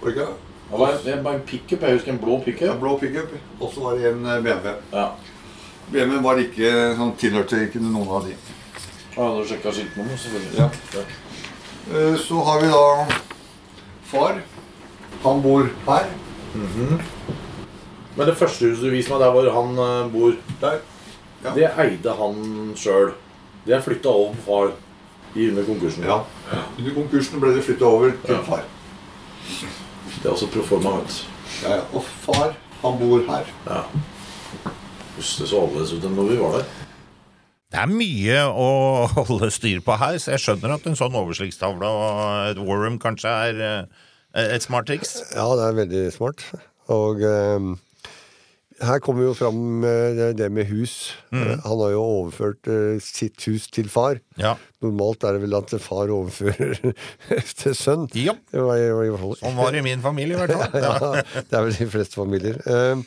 Var 0.00 0.08
det 0.08 0.14
ikke? 0.16 0.24
det? 0.26 0.46
Det 0.72 0.78
var, 0.80 0.96
det 1.04 1.14
var 1.24 1.34
en 1.38 1.44
pickup. 1.46 1.82
Jeg 1.86 1.94
husker 1.94 2.12
en 2.12 2.18
blå 2.18 2.38
Ja, 2.40 2.44
pickup. 2.48 2.80
blå 2.80 2.96
pickup. 2.98 3.36
Og 3.60 3.70
så 3.72 3.84
var 3.84 3.94
det 4.00 4.10
en 4.10 4.26
eh, 4.26 4.40
BMW. 4.42 4.72
Ja. 4.92 5.04
BMW 5.92 6.18
var 6.26 6.40
ikke, 6.42 6.72
sånn, 6.98 7.14
tilhørte 7.22 7.60
ikke 7.68 7.84
noen 7.84 8.10
av 8.18 8.26
de. 8.26 8.34
Ja, 9.14 9.28
du 9.38 9.46
sjekka 9.46 9.70
skiltnummeret, 9.78 10.24
selvfølgelig. 10.24 10.58
Ja. 10.58 11.06
Eh, 11.94 12.18
Så 12.26 12.42
har 12.50 12.60
vi 12.60 12.72
da 12.74 12.82
far. 14.10 14.42
Han 15.24 15.42
bor 15.42 15.66
her. 15.86 16.06
Men 18.16 18.26
det 18.26 18.36
første 18.38 18.66
huset 18.70 18.82
du 18.84 18.90
viste 18.90 19.12
meg, 19.12 19.20
der 19.22 19.32
hvor 19.34 19.48
han 19.54 19.78
eh, 19.78 20.12
bor, 20.12 20.34
Der. 20.62 20.78
Ja. 21.44 21.52
det 21.54 21.68
eide 21.78 22.14
han 22.18 22.72
sjøl. 22.76 23.12
Det 23.66 23.76
er 23.76 23.82
flytta 23.84 24.10
over 24.10 24.34
på 24.34 24.42
far 24.48 24.72
i 25.38 25.48
under 25.50 25.62
konkursen. 25.68 26.02
Ja. 26.08 26.16
Under 26.78 26.94
konkursen 26.96 27.38
ble 27.42 27.52
det 27.54 27.62
flytta 27.66 27.86
over 27.86 28.14
til 28.24 28.34
Ja. 28.34 28.42
far. 28.42 28.64
Det 30.18 30.26
er 30.26 30.32
også 30.34 30.48
proforma, 30.50 30.96
vet. 30.98 31.20
Ja, 31.62 31.76
ja. 31.76 31.82
Og 31.94 32.02
far, 32.24 32.56
han 32.82 32.98
bor 32.98 33.22
her. 33.28 33.46
Ja. 33.68 33.82
Jøss, 35.18 35.36
det 35.38 35.48
så 35.50 35.62
annerledes 35.62 35.92
ut 35.94 36.04
enn 36.08 36.16
når 36.18 36.28
vi 36.32 36.40
var 36.42 36.58
der. 36.58 36.66
Det 37.68 37.78
er 37.82 37.90
mye 37.92 38.36
å 38.48 38.68
holde 39.28 39.50
styr 39.52 39.80
på 39.84 39.94
her, 40.00 40.18
så 40.18 40.32
jeg 40.34 40.40
skjønner 40.42 40.74
at 40.78 40.86
en 40.88 40.96
sånn 40.98 41.14
overslagstavle 41.20 41.86
og 41.86 42.50
et 42.50 42.60
war 42.64 42.80
room 42.82 42.98
kanskje 43.02 43.28
er 43.50 43.60
eh, 43.66 44.06
et 44.38 44.62
smart 44.64 44.86
triks. 44.90 45.16
Ja, 45.34 45.48
det 45.58 45.66
er 45.68 45.76
veldig 45.82 46.02
smart. 46.14 46.44
Og 46.92 47.22
eh, 47.26 47.68
her 48.88 49.00
kommer 49.02 49.26
jo 49.26 49.32
fram 49.34 49.82
eh, 49.84 50.32
det- 50.38 50.50
med 50.54 50.66
hus. 50.70 51.12
Eh, 51.32 51.56
Han 51.64 51.78
har 51.82 51.90
jo 51.96 52.02
overført 52.04 52.68
eh, 52.70 52.98
sitt 53.02 53.42
hus 53.48 53.66
til 53.74 53.88
far. 53.90 54.20
Ja. 54.38 54.54
Normalt 54.84 55.24
er 55.26 55.34
det 55.34 55.42
vel 55.42 55.56
at 55.58 55.74
far 55.82 56.06
overfører 56.14 56.78
til 57.62 57.74
sønn. 57.74 58.06
Ja. 58.14 58.36
Sånn 58.52 59.58
var 59.58 59.72
det 59.74 59.82
i 59.82 59.86
min 59.88 60.00
familie, 60.04 60.36
i 60.36 60.40
hvert 60.46 60.54
fall. 60.54 60.78
ja, 60.86 61.42
det 61.42 61.58
er 61.58 61.66
vel 61.66 61.74
de 61.74 61.90
fleste 61.90 62.20
familier. 62.20 62.60
Eh, 62.66 63.02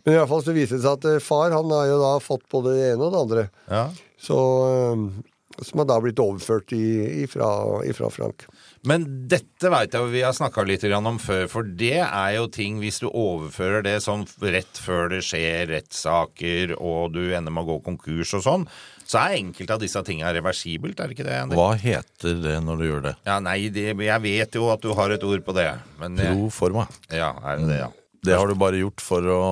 Men 0.00 0.14
i 0.14 0.16
hvert 0.16 0.30
fall 0.30 0.40
så 0.46 0.54
viser 0.56 0.78
det 0.78 0.84
seg 0.86 0.94
at 0.96 1.04
eh, 1.10 1.18
far 1.20 1.52
han 1.52 1.68
har 1.76 1.90
jo 1.90 1.98
da 2.00 2.14
fått 2.24 2.46
både 2.48 2.72
det 2.78 2.86
ene 2.94 3.04
og 3.04 3.12
det 3.12 3.20
andre. 3.26 3.42
Ja. 3.68 3.82
Så, 4.20 4.38
eh, 4.72 5.62
som 5.66 5.82
har 5.82 5.90
da 5.90 5.98
blitt 6.00 6.22
overført 6.24 6.72
i, 6.72 6.86
ifra, 7.26 7.50
ifra 7.84 8.08
Frank. 8.08 8.46
Men 8.88 9.04
dette 9.28 9.68
veit 9.72 9.92
jeg 9.92 10.08
vi 10.08 10.22
har 10.24 10.32
snakka 10.32 10.62
litt 10.64 10.86
om 10.96 11.18
før, 11.20 11.44
for 11.52 11.66
det 11.66 11.98
er 12.00 12.30
jo 12.38 12.46
ting 12.48 12.78
Hvis 12.80 13.02
du 13.02 13.10
overfører 13.10 13.84
det 13.84 13.98
sånn 14.00 14.24
rett 14.40 14.80
før 14.80 15.10
det 15.12 15.20
skjer 15.26 15.68
rettssaker, 15.74 16.72
og 16.80 17.12
du 17.12 17.20
ender 17.36 17.52
med 17.52 17.66
å 17.66 17.74
gå 17.74 17.78
konkurs 17.90 18.32
og 18.38 18.44
sånn, 18.46 18.66
så 19.04 19.20
er 19.20 19.36
enkelte 19.40 19.74
av 19.74 19.82
disse 19.82 20.00
tinga 20.06 20.32
reversibelt, 20.32 21.00
er 21.00 21.10
det 21.10 21.18
ikke 21.18 21.28
det? 21.28 21.36
Henrik? 21.42 21.58
Hva 21.58 21.70
heter 21.82 22.40
det 22.40 22.56
når 22.64 22.80
du 22.80 22.84
gjør 22.86 23.06
det? 23.10 23.14
Ja, 23.26 23.38
nei, 23.42 23.58
det, 23.74 23.88
jeg 24.06 24.24
vet 24.24 24.60
jo 24.60 24.70
at 24.72 24.84
du 24.84 24.92
har 24.96 25.12
et 25.12 25.26
ord 25.26 25.44
på 25.44 25.56
det, 25.56 25.70
men 26.00 26.20
jeg, 26.20 26.36
Pro 26.38 26.52
forma. 26.54 26.86
Ja, 27.12 27.34
er 27.42 27.60
det 27.60 27.72
det, 27.72 27.80
ja. 27.82 27.90
Det 28.20 28.36
har 28.36 28.50
du 28.50 28.56
bare 28.60 28.76
gjort 28.76 29.00
for 29.00 29.24
å 29.32 29.42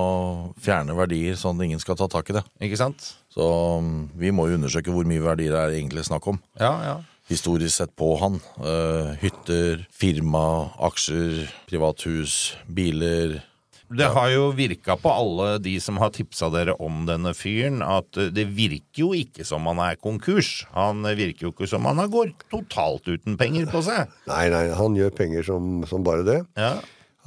fjerne 0.60 0.96
verdier, 0.96 1.38
sånn 1.40 1.56
at 1.56 1.64
ingen 1.64 1.80
skal 1.80 1.96
ta 1.96 2.08
tak 2.12 2.28
i 2.28 2.36
det. 2.36 2.44
Ikke 2.68 2.76
sant? 2.80 3.14
Så 3.32 3.44
um, 3.80 4.10
vi 4.18 4.32
må 4.34 4.44
jo 4.50 4.58
undersøke 4.58 4.92
hvor 4.92 5.08
mye 5.08 5.24
verdier 5.24 5.54
det 5.54 5.62
er 5.62 5.76
egentlig 5.78 6.04
snakk 6.04 6.28
om. 6.28 6.40
Ja, 6.60 6.74
ja. 6.84 6.96
Historisk 7.28 7.74
sett 7.76 7.92
på 7.96 8.14
han. 8.22 8.40
Eh, 8.64 9.12
hytter, 9.20 9.84
firma, 9.92 10.70
aksjer, 10.88 11.44
privathus, 11.68 12.56
biler. 12.64 13.42
Det 13.88 14.08
har 14.12 14.28
jo 14.32 14.50
virka 14.52 14.98
på 15.00 15.08
alle 15.12 15.54
de 15.64 15.74
som 15.80 15.96
har 16.00 16.12
tipsa 16.12 16.50
dere 16.52 16.74
om 16.84 17.06
denne 17.08 17.32
fyren, 17.36 17.80
at 17.84 18.18
det 18.36 18.44
virker 18.52 19.00
jo 19.00 19.10
ikke 19.16 19.46
som 19.48 19.64
han 19.68 19.80
er 19.80 19.96
konkurs. 20.00 20.66
Han 20.74 21.04
virker 21.04 21.48
jo 21.48 21.52
ikke 21.54 21.68
som 21.70 21.88
han 21.88 22.00
har 22.00 22.10
går 22.12 22.34
totalt 22.52 23.08
uten 23.08 23.38
penger 23.40 23.68
på 23.72 23.80
seg. 23.86 24.12
Nei, 24.28 24.46
nei, 24.52 24.66
han 24.76 24.96
gjør 24.96 25.16
penger 25.16 25.48
som, 25.48 25.80
som 25.88 26.04
bare 26.04 26.26
det. 26.28 26.42
Ja, 26.60 26.76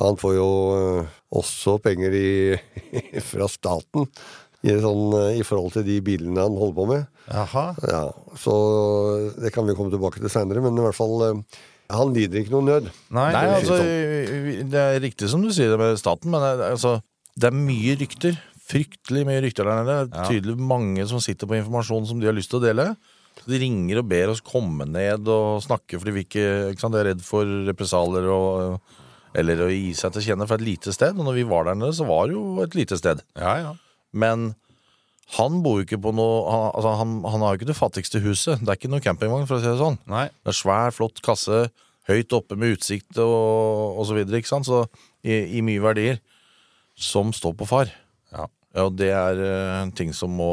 Han 0.02 0.18
får 0.18 0.34
jo 0.34 0.52
eh, 0.78 1.18
også 1.38 1.76
penger 1.82 2.14
i, 2.18 2.30
fra 3.32 3.50
staten 3.50 4.08
i, 4.64 4.76
sånn, 4.84 5.14
eh, 5.18 5.40
i 5.42 5.44
forhold 5.48 5.74
til 5.74 5.84
de 5.88 5.96
bilene 6.06 6.38
han 6.44 6.54
holder 6.60 6.76
på 6.78 6.88
med. 6.92 7.06
Jaha. 7.32 7.64
Ja, 7.90 8.02
Så 8.38 8.54
det 9.42 9.52
kan 9.56 9.66
vi 9.66 9.74
komme 9.78 9.90
tilbake 9.94 10.20
til 10.22 10.30
seinere, 10.30 10.62
men 10.62 10.78
i 10.78 10.84
hvert 10.86 10.98
fall 10.98 11.16
eh, 11.28 11.60
Han 11.92 12.14
lider 12.16 12.40
ikke 12.44 12.54
noe 12.54 12.64
nød. 12.68 12.86
Nei, 13.12 13.32
Nei, 13.34 13.42
det, 13.42 13.56
altså, 13.58 13.78
det 14.72 14.80
er 14.84 15.00
riktig 15.04 15.28
som 15.32 15.42
du 15.44 15.50
sier 15.52 15.74
det 15.74 15.80
med 15.82 15.98
staten, 16.00 16.32
men 16.32 16.40
det, 16.44 16.52
er- 16.60 16.72
altså, 16.78 16.94
det 17.36 17.50
er 17.50 17.58
mye 17.58 17.98
rykter. 18.00 18.38
Fryktelig 18.72 19.26
mye 19.28 19.42
rykter 19.44 19.68
der 19.68 19.82
nede. 19.82 19.98
Det 20.08 20.16
er 20.16 20.22
Ja. 20.24 20.30
tydelig 20.30 20.56
mange 20.58 21.04
som 21.10 21.20
sitter 21.20 21.48
på 21.50 21.58
informasjon 21.60 22.06
som 22.08 22.22
de 22.22 22.30
har 22.30 22.38
lyst 22.38 22.50
til 22.54 22.62
å 22.62 22.64
dele. 22.64 22.86
De 23.48 23.58
ringer 23.60 24.00
og 24.00 24.08
ber 24.08 24.30
oss 24.32 24.40
komme 24.46 24.86
ned 24.88 25.28
og 25.28 25.60
snakke 25.66 25.98
fordi 26.00 26.12
vi 26.16 26.24
ikke, 26.24 26.46
ikke 26.72 26.80
sant, 26.86 26.94
de 26.96 27.00
er 27.02 27.10
redd 27.12 27.22
for 27.26 27.44
represalier 27.68 28.28
og 28.32 28.80
eller 29.36 29.62
å 29.64 29.70
gi 29.72 29.94
seg 29.96 30.12
til 30.14 30.22
kjenne 30.26 30.48
for 30.48 30.56
et 30.60 30.66
lite 30.68 30.92
sted. 30.96 31.16
Og 31.18 31.24
når 31.28 31.38
vi 31.40 31.44
var 31.48 31.64
der 31.68 31.76
nede, 31.80 31.96
så 31.96 32.08
var 32.08 32.28
det 32.28 32.36
jo 32.36 32.62
et 32.64 32.76
lite 32.76 32.98
sted. 33.00 33.22
ja, 33.36 33.58
ja. 33.66 33.74
Men 34.12 34.52
han 35.38 35.62
bor 35.64 35.80
jo 35.80 35.86
ikke 35.86 36.02
på 36.04 36.12
noe 36.16 36.40
Han, 36.52 36.66
altså, 36.76 36.92
han, 37.00 37.14
han 37.24 37.44
har 37.46 37.54
jo 37.54 37.62
ikke 37.62 37.70
det 37.70 37.78
fattigste 37.78 38.24
huset. 38.24 38.60
Det 38.60 38.74
er 38.74 38.80
ikke 38.80 38.92
noe 38.92 39.04
campingvogn, 39.04 39.48
for 39.50 39.60
å 39.60 39.64
si 39.64 39.70
det 39.70 39.80
sånn. 39.80 40.00
Nei. 40.12 40.28
Det 40.44 40.52
er 40.52 40.58
svær, 40.58 40.92
flott 40.96 41.22
kasse, 41.24 41.64
høyt 42.10 42.36
oppe 42.36 42.58
med 42.60 42.76
utsikt 42.76 43.20
og, 43.22 43.96
og 43.96 44.08
så 44.10 44.18
videre, 44.18 44.42
ikke 44.42 44.52
sant? 44.52 44.68
Så 44.68 44.84
i, 45.24 45.60
i 45.60 45.64
mye 45.66 45.84
verdier 45.84 46.20
som 47.00 47.32
står 47.36 47.56
på 47.60 47.70
far. 47.70 47.94
Ja. 48.76 48.88
Det 48.92 49.10
er 49.12 49.40
en 49.82 49.92
ting 49.96 50.14
som 50.16 50.32
må 50.36 50.52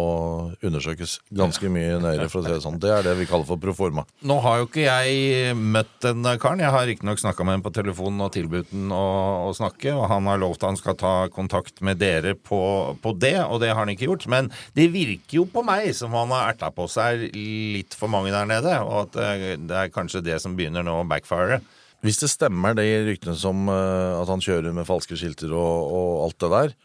undersøkes 0.64 1.18
ganske 1.34 1.70
mye 1.70 1.98
nøyere, 2.02 2.28
for 2.30 2.40
å 2.40 2.46
si 2.46 2.54
det 2.54 2.64
sånn. 2.64 2.78
Det 2.82 2.90
er 2.92 3.06
det 3.06 3.14
vi 3.20 3.28
kaller 3.30 3.46
for 3.48 3.60
proforma. 3.62 4.04
Nå 4.26 4.38
har 4.44 4.60
jo 4.60 4.68
ikke 4.68 4.86
jeg 4.86 5.54
møtt 5.58 6.02
den 6.02 6.26
karen. 6.42 6.62
Jeg 6.64 6.74
har 6.74 6.88
riktignok 6.88 7.22
snakka 7.22 7.46
med 7.46 7.58
ham 7.58 7.64
på 7.66 7.74
telefonen 7.76 8.26
og 8.26 8.32
tilbudt 8.34 8.72
ham 8.74 8.92
å, 8.94 9.04
å 9.48 9.54
snakke, 9.56 9.94
og 9.94 10.08
han 10.10 10.30
har 10.30 10.42
lovt 10.42 10.66
han 10.66 10.78
skal 10.78 10.98
ta 10.98 11.14
kontakt 11.34 11.82
med 11.84 12.00
dere 12.02 12.34
på, 12.34 12.60
på 13.02 13.14
det, 13.20 13.36
og 13.46 13.62
det 13.62 13.72
har 13.72 13.82
han 13.84 13.94
ikke 13.94 14.08
gjort. 14.10 14.28
Men 14.30 14.52
det 14.78 14.90
virker 14.94 15.40
jo 15.40 15.48
på 15.50 15.64
meg 15.66 15.90
som 15.96 16.14
han 16.18 16.34
har 16.34 16.54
erta 16.54 16.72
på 16.74 16.88
seg 16.90 17.28
litt 17.34 17.94
for 17.98 18.10
mange 18.12 18.34
der 18.34 18.48
nede, 18.50 18.78
og 18.82 19.06
at 19.06 19.18
det, 19.18 19.58
det 19.70 19.82
er 19.84 19.94
kanskje 19.94 20.24
det 20.26 20.40
som 20.42 20.58
begynner 20.58 20.86
nå 20.86 21.00
å 21.02 21.08
backfire. 21.08 21.62
Hvis 22.04 22.20
det 22.22 22.30
stemmer, 22.30 22.76
de 22.78 22.84
ryktene 23.08 23.34
som 23.38 23.66
eh, 23.72 24.18
at 24.20 24.30
han 24.30 24.42
kjører 24.42 24.74
med 24.74 24.86
falske 24.86 25.18
skilter 25.18 25.50
og, 25.50 25.94
og 25.98 26.10
alt 26.28 26.38
det 26.44 26.50
der, 26.52 26.76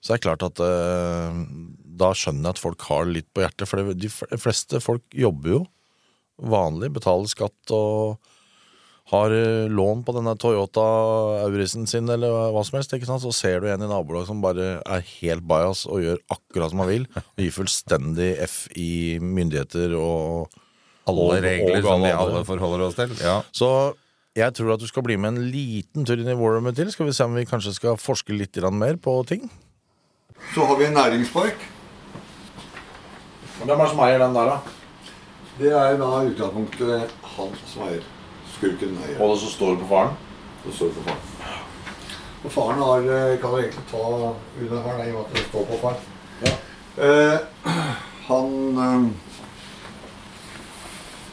så 0.00 0.14
er 0.14 0.18
det 0.18 0.24
klart 0.24 0.42
at 0.46 0.60
eh, 0.64 1.40
da 2.00 2.12
skjønner 2.16 2.48
jeg 2.48 2.56
at 2.56 2.62
folk 2.62 2.80
har 2.88 3.04
litt 3.10 3.28
på 3.36 3.42
hjertet. 3.44 3.68
For 3.68 3.82
det- 3.84 3.98
de 4.00 4.08
fleste 4.40 4.80
folk 4.80 5.02
jobber 5.12 5.50
jo 5.58 5.66
vanlig, 6.40 6.88
betaler 6.94 7.28
skatt 7.28 7.74
og 7.76 8.16
har 9.10 9.32
eh, 9.34 9.66
lån 9.68 10.04
på 10.06 10.14
denne 10.14 10.36
Toyota 10.38 10.80
Aurisen 11.44 11.86
sin 11.90 12.08
eller 12.08 12.30
hva 12.54 12.62
som 12.64 12.78
helst. 12.78 12.94
Så 12.94 13.32
ser 13.34 13.60
du 13.60 13.66
en 13.68 13.82
i 13.82 13.88
nabolaget 13.90 14.28
som 14.30 14.40
bare 14.40 14.80
er 14.86 15.00
helt 15.20 15.42
bajas 15.50 15.84
og 15.90 16.00
gjør 16.00 16.18
akkurat 16.30 16.70
som 16.70 16.78
han 16.84 16.88
vil. 16.88 17.06
Og 17.16 17.42
gir 17.44 17.50
fullstendig 17.56 18.30
F 18.46 18.68
i 18.76 19.18
myndigheter 19.20 19.92
og 19.98 20.48
Alle 21.10 21.20
og- 21.26 21.42
regler 21.42 21.80
og 21.82 21.84
som 21.90 22.02
vi 22.06 22.12
alle 22.14 22.44
forholder 22.44 22.86
oss 22.86 22.94
til. 22.94 23.10
Ja. 23.20 23.42
Så 23.52 23.94
jeg 24.36 24.54
tror 24.54 24.74
at 24.74 24.80
du 24.80 24.86
skal 24.86 25.02
bli 25.02 25.16
med 25.18 25.34
en 25.34 25.50
liten 25.50 26.06
tur 26.06 26.16
inn 26.16 26.28
i 26.30 26.38
War 26.38 26.54
Roomet 26.56 26.76
til. 26.76 26.88
Skal 26.92 27.06
vi 27.06 27.12
se 27.12 27.24
om 27.24 27.34
vi 27.34 27.44
kanskje 27.44 27.74
skal 27.74 27.96
forske 28.00 28.32
litt 28.32 28.56
mer 28.72 28.94
på 28.96 29.26
ting? 29.26 29.50
Så 30.54 30.64
har 30.66 30.76
vi 30.76 30.84
en 30.84 30.92
næringspark. 30.92 31.68
Hvem 33.58 33.70
er 33.70 33.76
det 33.76 33.88
som 33.90 34.02
eier 34.04 34.18
den 34.18 34.34
der, 34.34 34.50
da? 34.50 34.58
Det 35.60 35.72
er 35.76 35.98
da 36.00 36.08
utgangspunktet 36.24 37.14
han 37.36 37.56
som 37.66 37.82
eier. 37.88 38.06
Skurken 38.54 38.96
eier. 39.04 39.20
Og 39.20 39.34
det 39.34 39.40
som 39.42 39.52
står 39.54 39.76
på 39.82 39.88
faren? 39.90 40.14
Det 40.64 40.74
står 40.74 40.94
på 40.96 41.04
faren. 41.08 41.26
Og 42.44 42.52
faren 42.52 42.82
har, 42.82 42.98
eh, 42.98 43.38
kan 43.40 43.50
jo 43.50 43.58
egentlig 43.58 43.84
ta 43.90 43.98
under 44.60 44.82
her, 44.82 45.04
i 45.04 45.12
og 45.12 45.18
med 45.18 45.24
at 45.24 45.36
det 45.36 45.46
står 45.48 45.64
på 45.64 45.78
faren. 45.82 45.96
Ja. 46.44 46.52
Eh, 47.04 47.38
han 48.30 48.78
eh, 48.86 49.29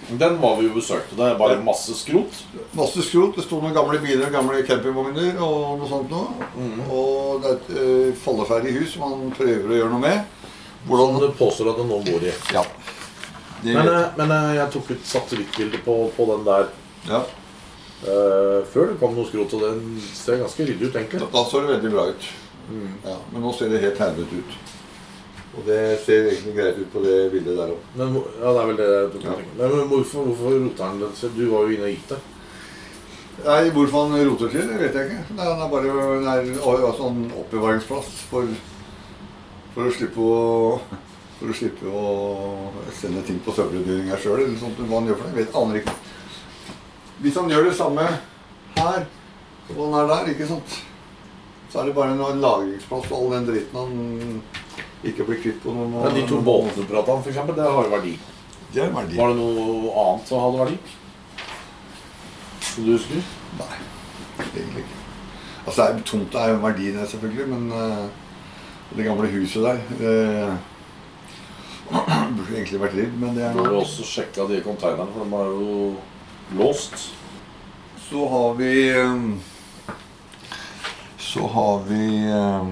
Den 0.10 0.38
var 0.42 0.56
vi 0.56 0.68
jo 0.70 0.74
besøkte. 0.78 1.16
Det 1.20 1.26
er 1.26 1.40
bare 1.40 1.58
masse 1.64 1.92
skrot. 2.00 2.38
Masse 2.78 3.04
skrot. 3.04 3.36
Det 3.36 3.44
sto 3.44 3.60
noen 3.60 3.76
gamle 3.76 4.00
biler 4.00 4.30
og 4.30 4.36
gamle 4.38 4.62
campingvogner 4.68 5.42
og 5.44 5.82
noe 5.82 5.90
sånt 5.90 6.14
noe. 6.14 6.48
Og 6.88 7.44
det 7.44 7.50
er 7.50 7.58
et 7.58 7.72
uh, 7.76 8.22
falleferdig 8.24 8.78
hus 8.78 8.94
som 8.96 9.04
man 9.04 9.34
prøver 9.36 9.74
å 9.74 9.82
gjøre 9.82 9.92
noe 9.92 10.06
med. 10.06 10.48
Hvordan 10.88 11.20
du 11.20 11.28
påstår 11.36 11.74
at 11.74 11.82
det 11.82 11.90
nå 11.90 12.00
bor 12.08 12.24
i. 12.24 12.32
Ja. 12.56 12.64
Det, 13.60 13.74
Men, 13.74 13.88
eh, 13.90 14.08
men 14.20 14.32
eh, 14.32 14.56
jeg 14.60 14.70
tok 14.76 14.92
ut 14.94 15.08
satellittbilde 15.10 15.80
på, 15.82 15.96
på 16.14 16.26
den 16.30 16.44
der 16.46 16.68
ja. 17.10 17.24
Uh, 17.98 18.62
før 18.70 18.92
det 18.92 19.00
kom 19.02 19.16
noe 19.18 19.26
skrot, 19.26 19.56
og 19.58 19.64
den 19.66 19.96
ser 20.14 20.38
ganske 20.44 20.68
ryddig 20.68 20.92
ut, 20.92 20.96
egentlig. 21.00 21.28
Da 21.34 21.42
så 21.50 21.64
det 21.64 21.72
veldig 21.72 21.92
bra 21.96 22.04
ut. 22.14 22.28
Ja, 23.02 23.16
men 23.32 23.42
nå 23.42 23.52
ser 23.58 23.72
det 23.74 23.82
helt 23.82 24.02
hervet 24.04 24.36
ut. 24.38 24.58
Og 25.58 25.66
det 25.66 25.78
ser 26.06 26.28
egentlig 26.30 26.54
greit 26.56 26.78
ut 26.78 26.90
på 26.94 27.02
det 27.02 27.18
bildet 27.34 27.58
der 27.58 27.72
òg. 27.74 27.86
Men, 27.98 28.14
ja, 28.38 28.52
det 28.54 28.62
er 28.62 28.68
vel 28.72 28.78
det 28.78 28.90
du 29.14 29.20
kan 29.20 29.32
Ja. 29.32 29.38
ut. 29.42 29.54
Men, 29.58 29.72
men 29.78 29.88
hvorfor, 29.90 30.28
hvorfor 30.30 30.58
roter 30.64 30.84
han 30.86 31.00
det? 31.02 31.30
Du 31.36 31.44
var 31.50 31.66
jo 31.66 31.74
inne 31.74 31.88
og 31.88 31.94
gikk 31.96 32.08
det. 32.12 32.20
Nei, 33.46 33.70
Hvorfor 33.70 34.08
han 34.08 34.28
roter 34.30 34.50
til, 34.54 34.68
det 34.70 34.78
vet 34.82 34.96
jeg 34.98 35.10
ikke. 35.12 35.36
Nei, 35.38 35.46
han 35.46 35.62
er 35.62 35.70
bare 35.70 35.90
en 35.90 36.28
altså, 36.58 36.94
sånn 36.98 37.20
oppbevaringsplass 37.42 38.08
for, 38.32 38.48
for 39.76 39.90
å 39.90 39.94
slippe 39.94 40.18
å 40.26 40.80
For 41.38 41.52
å 41.54 41.54
slippe 41.54 41.86
å 41.86 42.04
sende 42.98 43.22
ting 43.28 43.38
på 43.46 43.54
søppeldynga 43.54 44.18
sjøl, 44.18 44.40
eller 44.42 44.58
sånt. 44.58 44.80
Hva 44.90 44.98
han 44.98 45.06
gjør 45.12 45.20
for 45.20 45.28
det, 45.30 45.44
vet 45.46 45.58
aner 45.60 45.76
ikke. 45.78 45.94
Hvis 47.22 47.36
han 47.38 47.52
gjør 47.54 47.68
det 47.68 47.76
samme 47.78 48.06
her 48.78 49.04
som 49.68 49.82
han 49.84 50.00
er 50.00 50.08
der, 50.10 50.32
ikke 50.34 50.48
sant, 50.50 50.78
så 51.70 51.82
er 51.84 51.86
det 51.92 51.94
bare 51.94 52.16
en 52.18 52.42
lagringsplass 52.42 53.06
for 53.06 53.20
all 53.20 53.36
den 53.36 53.46
dritten 53.52 53.78
han 53.78 54.42
ikke 55.06 55.28
bli 55.28 55.38
kvitt 55.42 55.60
på 55.64 55.74
noen 55.74 55.98
Men 56.04 56.16
de 56.18 56.26
to 56.30 56.42
båtene 56.42 56.76
du 56.78 56.90
prata 56.90 57.14
om, 57.14 57.24
for 57.24 57.34
eksempel, 57.34 57.58
det 57.58 57.68
har 57.68 57.90
jo 57.90 57.94
verdi. 57.94 58.14
Det 58.74 58.84
er 58.84 58.94
verdi. 58.94 59.18
Var 59.20 59.34
det 59.34 59.38
noe 59.42 59.92
annet 60.04 60.30
som 60.30 60.46
hadde 60.46 60.62
verdi? 60.64 60.78
Som 62.70 62.88
du 62.88 62.94
husker? 62.96 63.28
Nei, 63.60 63.76
egentlig 64.48 64.86
ikke. 64.86 65.04
Altså, 65.68 65.78
det 65.82 65.88
er, 65.90 66.02
Tomta 66.08 66.42
er 66.42 66.54
jo 66.54 66.58
en 66.58 66.66
verdi, 66.66 66.90
det, 66.96 67.10
selvfølgelig, 67.12 67.48
men 67.52 67.70
uh, 67.72 68.96
det 68.96 69.06
gamle 69.06 69.30
huset 69.34 69.64
der 69.64 69.80
det 70.00 70.16
burde 72.36 72.56
egentlig 72.56 72.82
vært 72.82 72.98
rivd, 72.98 73.16
men 73.22 73.36
det 73.38 73.46
er 73.48 73.56
jo 73.56 73.80
også 73.80 74.06
sjekka 74.08 74.48
de 74.50 74.60
konteinerne, 74.66 75.12
for 75.14 75.24
de 75.24 75.40
er 75.40 75.54
jo 75.54 76.60
låst. 76.60 77.12
Så 78.10 78.28
har 78.32 78.54
vi 78.60 78.90
eh, 78.90 79.16
Så 81.18 81.48
har 81.48 81.80
vi 81.88 82.04
eh, 82.24 82.68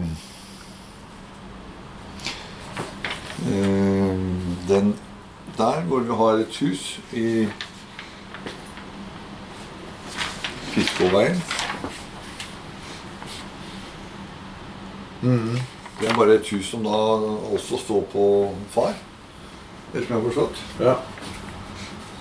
eh, 3.52 4.55
den 4.68 4.96
der 5.58 5.82
hvor 5.88 6.00
vi 6.00 6.16
har 6.16 6.42
et 6.44 6.58
hus 6.58 7.00
i 7.14 7.48
Fiskåveien. 10.76 11.42
Det 16.00 16.10
er 16.10 16.16
bare 16.16 16.36
et 16.36 16.50
hus 16.52 16.68
som 16.70 16.84
da 16.84 16.98
også 17.56 17.80
står 17.80 18.02
på 18.12 18.26
far. 18.74 18.94
Det 19.94 20.04
som 20.04 20.16
jeg 20.16 20.18
har 20.18 20.26
forstått. 20.28 20.64
Ja. 20.80 20.96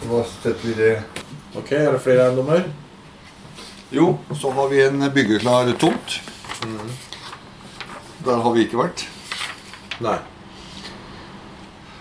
Så 0.00 0.10
da 0.12 0.22
setter 0.30 0.68
vi 0.68 0.74
det 0.78 0.94
Ok, 1.54 1.70
er 1.72 1.92
det 1.92 2.00
flere 2.02 2.24
eiendommer? 2.26 2.64
Jo, 3.94 4.16
så 4.34 4.50
har 4.50 4.68
vi 4.72 4.80
en 4.82 5.04
byggeklar 5.14 5.70
tomt. 5.78 6.16
Der 8.24 8.40
har 8.42 8.54
vi 8.56 8.64
ikke 8.66 8.80
vært. 8.80 9.04
Nei. 10.02 10.16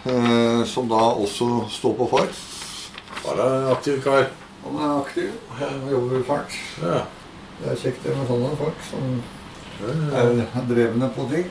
Eh, 0.04 0.64
som 0.66 0.88
da 0.90 1.00
også 1.16 1.66
står 1.72 1.94
på 1.94 2.08
fart. 2.12 2.40
far. 3.24 3.38
en 3.40 3.72
aktiv 3.72 4.02
kar. 4.04 4.26
Han 4.64 4.76
er 4.76 4.98
aktiv. 5.02 5.32
Han 5.60 5.92
jobber 5.92 6.24
fælt. 6.24 6.58
Ja. 6.82 7.04
Det 7.60 7.72
er 7.72 7.80
kjekt 7.80 8.04
det 8.04 8.16
med 8.18 8.28
sånne 8.28 8.50
folk 8.60 8.84
som 8.90 9.22
er 10.18 10.68
drevne 10.68 11.10
på 11.16 11.28
ting. 11.32 11.48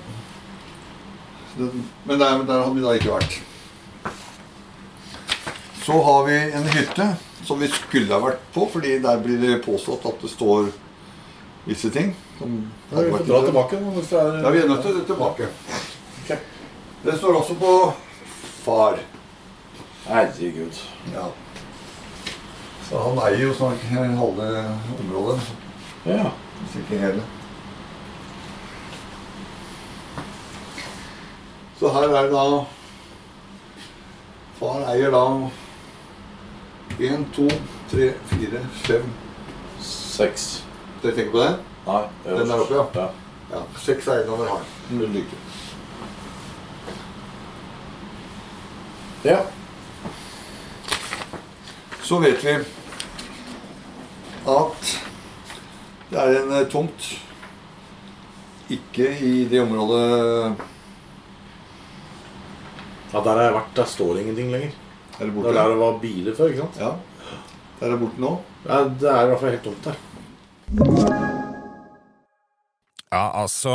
Men 2.05 2.19
der, 2.19 2.45
der 2.49 2.63
har 2.65 2.71
vi 2.75 2.85
da 2.85 2.93
ikke 2.97 3.15
vært. 3.15 3.41
Så 5.83 5.97
har 6.03 6.25
vi 6.29 6.37
en 6.53 6.69
hytte 6.77 7.09
som 7.45 7.61
vi 7.61 7.69
skulle 7.73 8.13
ha 8.13 8.21
vært 8.23 8.45
på, 8.55 8.69
fordi 8.73 8.99
der 9.03 9.21
blir 9.25 9.41
det 9.41 9.63
påstått 9.65 10.05
at 10.13 10.21
det 10.23 10.31
står 10.31 10.71
visse 11.65 11.91
ting. 11.91 12.13
Som 12.39 12.61
har 12.93 13.09
vi 13.09 13.17
fått 13.17 13.29
dra 13.33 13.43
tilbake. 13.49 13.81
Hvis 13.97 14.13
det 14.13 14.21
er... 14.21 14.41
Ja, 14.45 14.55
vi 14.55 14.63
er 14.63 14.71
nødt 14.71 14.85
til 14.85 14.93
å 14.93 15.01
dra 15.01 15.09
tilbake. 15.09 15.51
Okay. 16.23 16.41
Det 17.03 17.19
står 17.19 17.41
også 17.41 17.57
på 17.59 17.75
far. 18.65 18.99
Herregud. 20.07 20.79
Ja. 21.15 21.27
Så 22.89 22.99
han 22.99 23.19
eier 23.27 23.47
jo 23.47 23.55
snart 23.55 23.85
halve 24.19 24.49
området, 25.01 25.41
Ja. 26.07 26.31
hvis 26.61 26.77
ikke 26.83 26.99
hele. 26.99 27.23
Så 31.79 31.89
her 31.93 32.15
er 32.17 32.31
da 32.31 32.65
Far 34.59 34.85
eier 34.93 35.11
da 35.11 35.23
én, 37.01 37.25
to, 37.35 37.49
tre, 37.91 38.13
fire, 38.31 38.61
fem 38.85 39.09
Seks. 39.81 40.65
Dere 41.03 41.15
tenker 41.17 41.33
på 41.33 41.39
det? 41.43 41.57
Nei. 41.87 42.03
det 42.25 42.33
er 42.33 42.39
Den 42.39 42.49
der 42.49 42.61
oppe, 42.61 42.75
ja. 43.01 43.01
ja. 43.01 43.09
Ja. 43.53 43.63
Seks 43.79 44.07
eiendommer 44.09 44.47
har 44.49 44.61
han. 44.63 44.99
Null 44.99 45.09
lykke. 45.17 45.41
Ja. 49.25 49.39
Så 52.03 52.19
vet 52.23 52.43
vi 52.45 52.57
at 54.53 54.89
det 56.11 56.19
er 56.19 56.33
en 56.41 56.51
eh, 56.59 56.67
tomt 56.73 57.05
ikke 58.73 59.07
i 59.23 59.45
det 59.49 59.61
området 59.63 60.57
ja, 63.13 63.21
der 63.21 63.31
har 63.37 63.43
jeg 63.45 63.55
vært. 63.55 63.73
Der 63.77 63.85
står 63.93 64.19
ingenting 64.23 64.51
lenger. 64.51 64.71
Er 65.19 65.25
det 65.27 65.27
Det 65.29 65.35
borte? 65.37 65.55
der 65.55 65.69
det 65.69 65.79
var 65.83 65.99
biler 66.01 66.35
før, 66.35 66.49
ikke 66.49 66.63
sant? 66.65 66.81
Ja. 66.81 66.93
Der 67.81 67.93
er 67.93 68.01
borte 68.01 68.21
nå. 68.25 68.33
Ja, 68.65 68.83
det 68.89 69.09
er 69.13 69.23
i 69.23 69.29
hvert 69.29 69.41
fall 69.41 69.51
helt 69.51 69.65
tomt 69.69 69.85
der. 69.85 71.42
Ja, 73.13 73.27
altså 73.43 73.73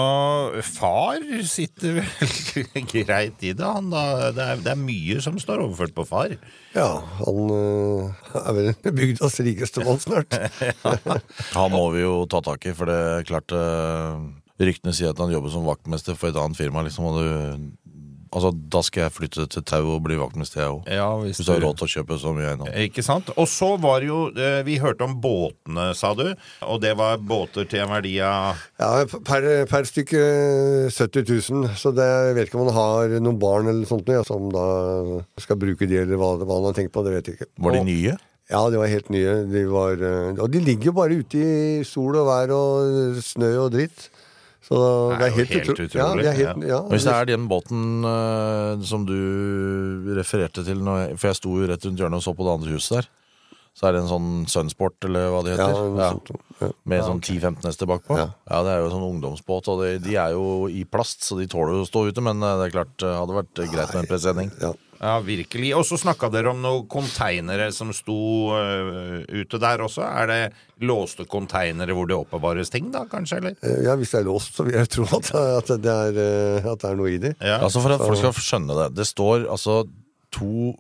Far 0.66 1.22
sitter 1.46 2.00
vel 2.00 2.86
greit 2.90 3.44
i 3.46 3.52
det, 3.54 3.62
han 3.62 3.92
da. 3.92 4.32
Det 4.34 4.42
er, 4.42 4.64
det 4.66 4.72
er 4.74 4.80
mye 4.82 5.20
som 5.22 5.38
står 5.38 5.62
overført 5.68 5.94
på 5.94 6.08
far. 6.10 6.34
Ja, 6.74 6.88
han 7.20 7.54
øh, 7.54 8.10
er 8.42 8.58
vel 8.58 8.72
bygdas 8.88 9.38
rikeste 9.46 9.86
mann 9.86 10.02
snart. 10.02 10.34
Han 11.58 11.74
må 11.76 11.86
vi 11.94 12.02
jo 12.02 12.26
ta 12.30 12.42
tak 12.46 12.66
i, 12.66 12.74
for 12.78 12.90
det 12.90 12.98
er 12.98 13.30
klart 13.30 13.54
øh, 13.54 14.26
Ryktene 14.58 14.94
sier 14.98 15.14
at 15.14 15.20
han 15.22 15.30
jobber 15.30 15.54
som 15.54 15.68
vaktmester 15.70 16.18
for 16.18 16.34
et 16.34 16.42
annet 16.42 16.58
firma. 16.58 16.82
Liksom, 16.82 17.06
og 17.06 17.22
du, 17.22 17.68
altså, 18.32 18.52
da 18.54 18.82
skal 18.86 19.06
jeg 19.06 19.14
flytte 19.16 19.48
til 19.54 19.66
Tau 19.68 19.94
og 19.96 20.04
bli 20.06 20.18
vaktmester, 20.20 20.62
jeg 20.64 20.74
òg. 20.76 20.90
Ja, 20.98 21.08
hvis 21.22 21.40
Hvis 21.40 21.48
du 21.48 21.54
har 21.54 21.64
råd 21.66 21.80
til 21.80 21.88
å 21.88 21.92
kjøpe 21.96 22.20
så 22.22 22.34
mye 22.36 22.52
eiendom. 22.52 22.70
Ikke 22.86 23.04
sant? 23.06 23.32
Og 23.38 23.50
så 23.52 23.74
var 23.82 24.02
det 24.04 24.10
jo 24.10 24.20
eh, 24.36 24.60
Vi 24.68 24.78
hørte 24.84 25.08
om 25.08 25.18
båtene, 25.24 25.90
sa 25.98 26.14
du. 26.18 26.26
Og 26.68 26.82
det 26.84 26.94
var 27.00 27.18
båter 27.18 27.68
til 27.70 27.84
en 27.86 27.92
verdi 27.92 28.16
av 28.26 28.62
Ja, 28.80 28.92
per, 29.28 29.48
per 29.70 29.88
stykke 29.90 30.24
70 30.94 31.28
000, 31.52 31.76
så 31.80 31.92
det, 31.96 32.08
jeg 32.30 32.38
vet 32.38 32.50
ikke 32.50 32.62
om 32.62 32.68
han 32.70 32.78
har 32.78 33.18
noen 33.22 33.40
barn 33.42 33.70
eller 33.72 33.88
sånt 33.90 34.08
noe, 34.10 34.24
som 34.28 34.50
da 34.54 34.66
skal 35.42 35.60
bruke 35.60 35.88
de, 35.90 36.02
eller 36.04 36.20
hva, 36.20 36.36
hva 36.42 36.60
han 36.60 36.70
har 36.70 36.78
tenkt 36.78 36.94
på, 36.96 37.04
det 37.06 37.16
vet 37.18 37.30
jeg 37.32 37.40
ikke. 37.40 37.52
Var 37.68 37.78
de 37.80 37.86
nye? 37.88 38.18
Ja, 38.48 38.62
de 38.72 38.80
var 38.80 38.88
helt 38.88 39.10
nye. 39.12 39.34
De 39.52 39.66
var, 39.68 40.00
øh, 40.00 40.38
og 40.40 40.52
de 40.54 40.62
ligger 40.64 40.92
jo 40.92 40.96
bare 40.96 41.18
ute 41.20 41.42
i 41.42 41.84
sol 41.88 42.16
og 42.16 42.30
vær 42.30 42.54
og 42.56 43.20
snø 43.24 43.50
og 43.66 43.74
dritt. 43.76 44.08
Så 44.68 44.80
Det 45.14 45.22
er 45.22 45.30
jo 45.30 45.36
helt 45.38 45.54
helt 45.56 45.70
utrolig, 45.72 45.96
Ja, 45.96 46.08
er 46.32 46.40
helt, 46.42 46.66
ja. 46.68 46.80
Hvis 46.92 47.06
det 47.08 47.14
er 47.14 47.30
den 47.30 47.46
båten 47.48 48.04
uh, 48.04 48.76
som 48.84 49.06
du 49.08 49.16
refererte 50.18 50.66
til, 50.68 50.82
når 50.84 51.00
jeg, 51.00 51.14
for 51.22 51.32
jeg 51.32 51.40
sto 51.40 51.54
jo 51.56 51.70
rett 51.72 51.88
rundt 51.88 52.04
hjørnet 52.04 52.20
og 52.20 52.26
så 52.26 52.34
på 52.36 52.48
det 52.48 52.56
andre 52.58 52.76
huset 52.76 52.98
der, 52.98 53.08
så 53.78 53.88
er 53.88 53.94
det 53.94 54.02
en 54.02 54.10
sånn 54.10 54.30
Sunsport, 54.50 54.98
eller 55.06 55.30
hva 55.30 55.44
det 55.46 55.54
heter. 55.54 55.76
Ja. 56.02 56.10
Ja. 56.58 56.72
med 56.90 57.04
sånn 57.06 57.20
10-15 57.22 57.68
hester 57.70 57.88
bakpå. 57.90 58.16
Ja. 58.18 58.32
Ja. 58.50 58.62
det 58.66 58.72
er 58.74 58.80
jo 58.82 58.90
sånn 58.90 59.06
ungdomsbåt, 59.06 59.70
og 59.70 59.84
de, 59.84 59.92
de 60.02 60.16
er 60.18 60.34
jo 60.34 60.66
i 60.66 60.82
plast, 60.90 61.22
så 61.28 61.38
de 61.38 61.46
tåler 61.52 61.78
jo 61.78 61.86
å 61.86 61.88
stå 61.88 62.08
ute, 62.10 62.24
men 62.26 62.42
eh, 62.42 62.56
det 62.58 62.68
er 62.68 62.74
klart 62.74 63.06
hadde 63.06 63.38
vært 63.38 63.62
greit 63.70 63.94
med 63.94 64.02
en 64.02 64.10
presenning. 64.10 64.50
Ja. 64.64 64.74
Ja, 65.00 65.20
virkelig. 65.22 65.72
Og 65.78 65.84
så 65.86 65.98
snakka 66.02 66.30
dere 66.34 66.50
om 66.54 66.62
noen 66.64 66.88
konteinere 66.90 67.68
som 67.76 67.92
sto 67.94 68.16
uh, 68.50 69.22
ute 69.30 69.60
der 69.62 69.84
også. 69.86 70.02
Er 70.08 70.28
det 70.32 70.40
låste 70.88 71.26
konteinere 71.30 71.94
hvor 71.98 72.08
det 72.10 72.18
oppbevares 72.18 72.70
ting, 72.74 72.90
da, 72.94 73.04
kanskje? 73.10 73.38
eller? 73.42 73.56
Eh, 73.62 73.84
ja, 73.86 73.94
hvis 74.00 74.12
det 74.16 74.22
er 74.24 74.26
låst, 74.30 74.56
så 74.58 74.66
vil 74.66 74.78
jeg 74.80 74.90
tro 74.94 75.06
at, 75.20 75.30
at, 75.36 75.72
det, 75.84 75.94
er, 75.94 76.18
eh, 76.24 76.66
at 76.72 76.82
det 76.82 76.90
er 76.92 76.98
noe 76.98 77.12
i 77.14 77.20
det. 77.22 77.36
Ja. 77.42 77.60
Altså 77.62 77.82
For 77.84 77.94
at 77.94 78.02
folk 78.02 78.18
skal 78.24 78.34
skjønne 78.42 78.80
det. 78.82 78.88
Det 78.98 79.06
står 79.10 79.46
altså 79.54 79.84
to 80.34 80.74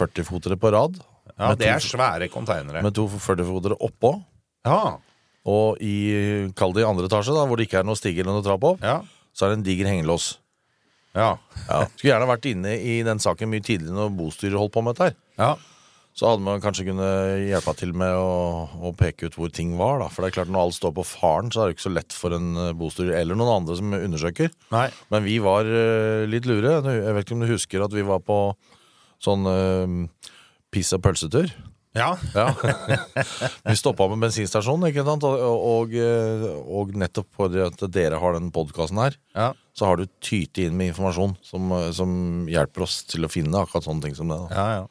40-fotere 0.00 0.58
på 0.60 0.70
rad, 0.74 0.98
ja, 1.36 1.52
det 1.54 1.62
det 1.62 1.66
to- 1.70 1.76
er 1.76 1.86
svære 1.86 2.28
konteinere. 2.32 2.82
med 2.84 2.94
to 2.94 3.06
40-fotere 3.10 3.78
oppå. 3.86 4.16
Ja. 4.66 4.96
Og 5.50 5.78
i, 5.80 6.50
kall 6.58 6.74
det 6.76 6.82
i 6.82 6.88
andre 6.90 7.06
etasje, 7.08 7.32
da, 7.32 7.46
hvor 7.48 7.56
det 7.56 7.66
ikke 7.68 7.80
er 7.80 7.86
noe 7.88 7.96
stige 7.98 8.20
eller 8.22 8.36
noe 8.36 8.44
trapp 8.44 8.64
opp, 8.74 8.82
Ja. 8.84 8.98
så 9.32 9.46
er 9.46 9.54
det 9.54 9.58
en 9.60 9.64
diger 9.70 9.88
hengelås. 9.88 10.34
Ja. 11.16 11.32
Ja. 11.66 11.82
Skulle 11.96 12.12
gjerne 12.12 12.30
vært 12.30 12.46
inne 12.50 12.76
i 12.78 13.00
den 13.06 13.20
saken 13.22 13.50
mye 13.50 13.64
tidligere 13.64 13.96
når 13.96 14.14
bostyret 14.18 14.58
holdt 14.60 14.74
på 14.76 14.84
med 14.86 14.96
dette 14.96 15.10
her. 15.10 15.20
ja. 15.40 15.52
Så 16.18 16.26
hadde 16.26 16.42
man 16.42 16.60
kanskje 16.60 16.84
kunnet 16.88 17.46
hjelpe 17.48 17.72
til 17.78 17.92
med 17.96 18.12
å, 18.18 18.66
å 18.82 18.90
peke 18.98 19.30
ut 19.30 19.36
hvor 19.38 19.52
ting 19.54 19.76
var. 19.78 20.02
da 20.02 20.08
For 20.10 20.20
det 20.20 20.32
er 20.32 20.34
klart 20.40 20.50
Når 20.52 20.66
alt 20.66 20.76
står 20.76 20.92
på 20.98 21.04
faren, 21.06 21.52
så 21.54 21.62
er 21.62 21.70
det 21.70 21.76
ikke 21.76 21.86
så 21.86 21.92
lett 21.94 22.16
for 22.16 22.34
en 22.36 22.48
eh, 22.58 22.72
bostyrer 22.76 23.14
eller 23.20 23.38
noen 23.38 23.62
andre 23.62 23.76
som 23.78 23.94
undersøker. 23.94 24.50
Nei. 24.74 24.88
Men 25.14 25.24
vi 25.24 25.38
var 25.40 25.70
uh, 25.70 26.26
litt 26.28 26.48
lure. 26.50 26.80
Jeg 26.82 27.14
vet 27.16 27.24
ikke 27.24 27.38
om 27.38 27.46
du 27.46 27.52
husker 27.52 27.86
at 27.86 27.94
vi 27.94 28.04
var 28.04 28.20
på 28.26 28.40
sånn 29.22 29.46
uh, 29.48 30.26
piss- 30.74 30.92
og 30.98 31.04
pølsetur? 31.06 31.54
Ja. 31.92 32.18
Ja. 32.34 32.54
vi 33.64 33.74
stoppa 33.76 34.06
med 34.12 34.20
bensinstasjonen, 34.22 34.86
ikke 34.92 35.02
sant? 35.06 35.24
Og, 35.26 35.40
og, 35.42 35.94
eh, 35.98 36.44
og 36.70 36.92
nettopp 36.98 37.26
fordi 37.34 37.64
at 37.64 37.82
dere 37.90 38.20
har 38.22 38.36
den 38.36 38.52
podkasten 38.54 39.00
her, 39.02 39.16
ja. 39.34 39.48
så 39.74 39.88
har 39.88 39.98
du 39.98 40.06
tytet 40.22 40.68
inn 40.68 40.76
med 40.78 40.92
informasjon 40.92 41.34
som, 41.42 41.72
eh, 41.74 41.88
som 41.96 42.12
hjelper 42.50 42.84
oss 42.86 43.00
til 43.10 43.26
å 43.26 43.32
finne 43.32 43.58
akkurat 43.58 43.88
sånne 43.88 44.06
ting 44.06 44.14
som 44.18 44.30
det. 44.30 44.38
Ja. 44.54 44.84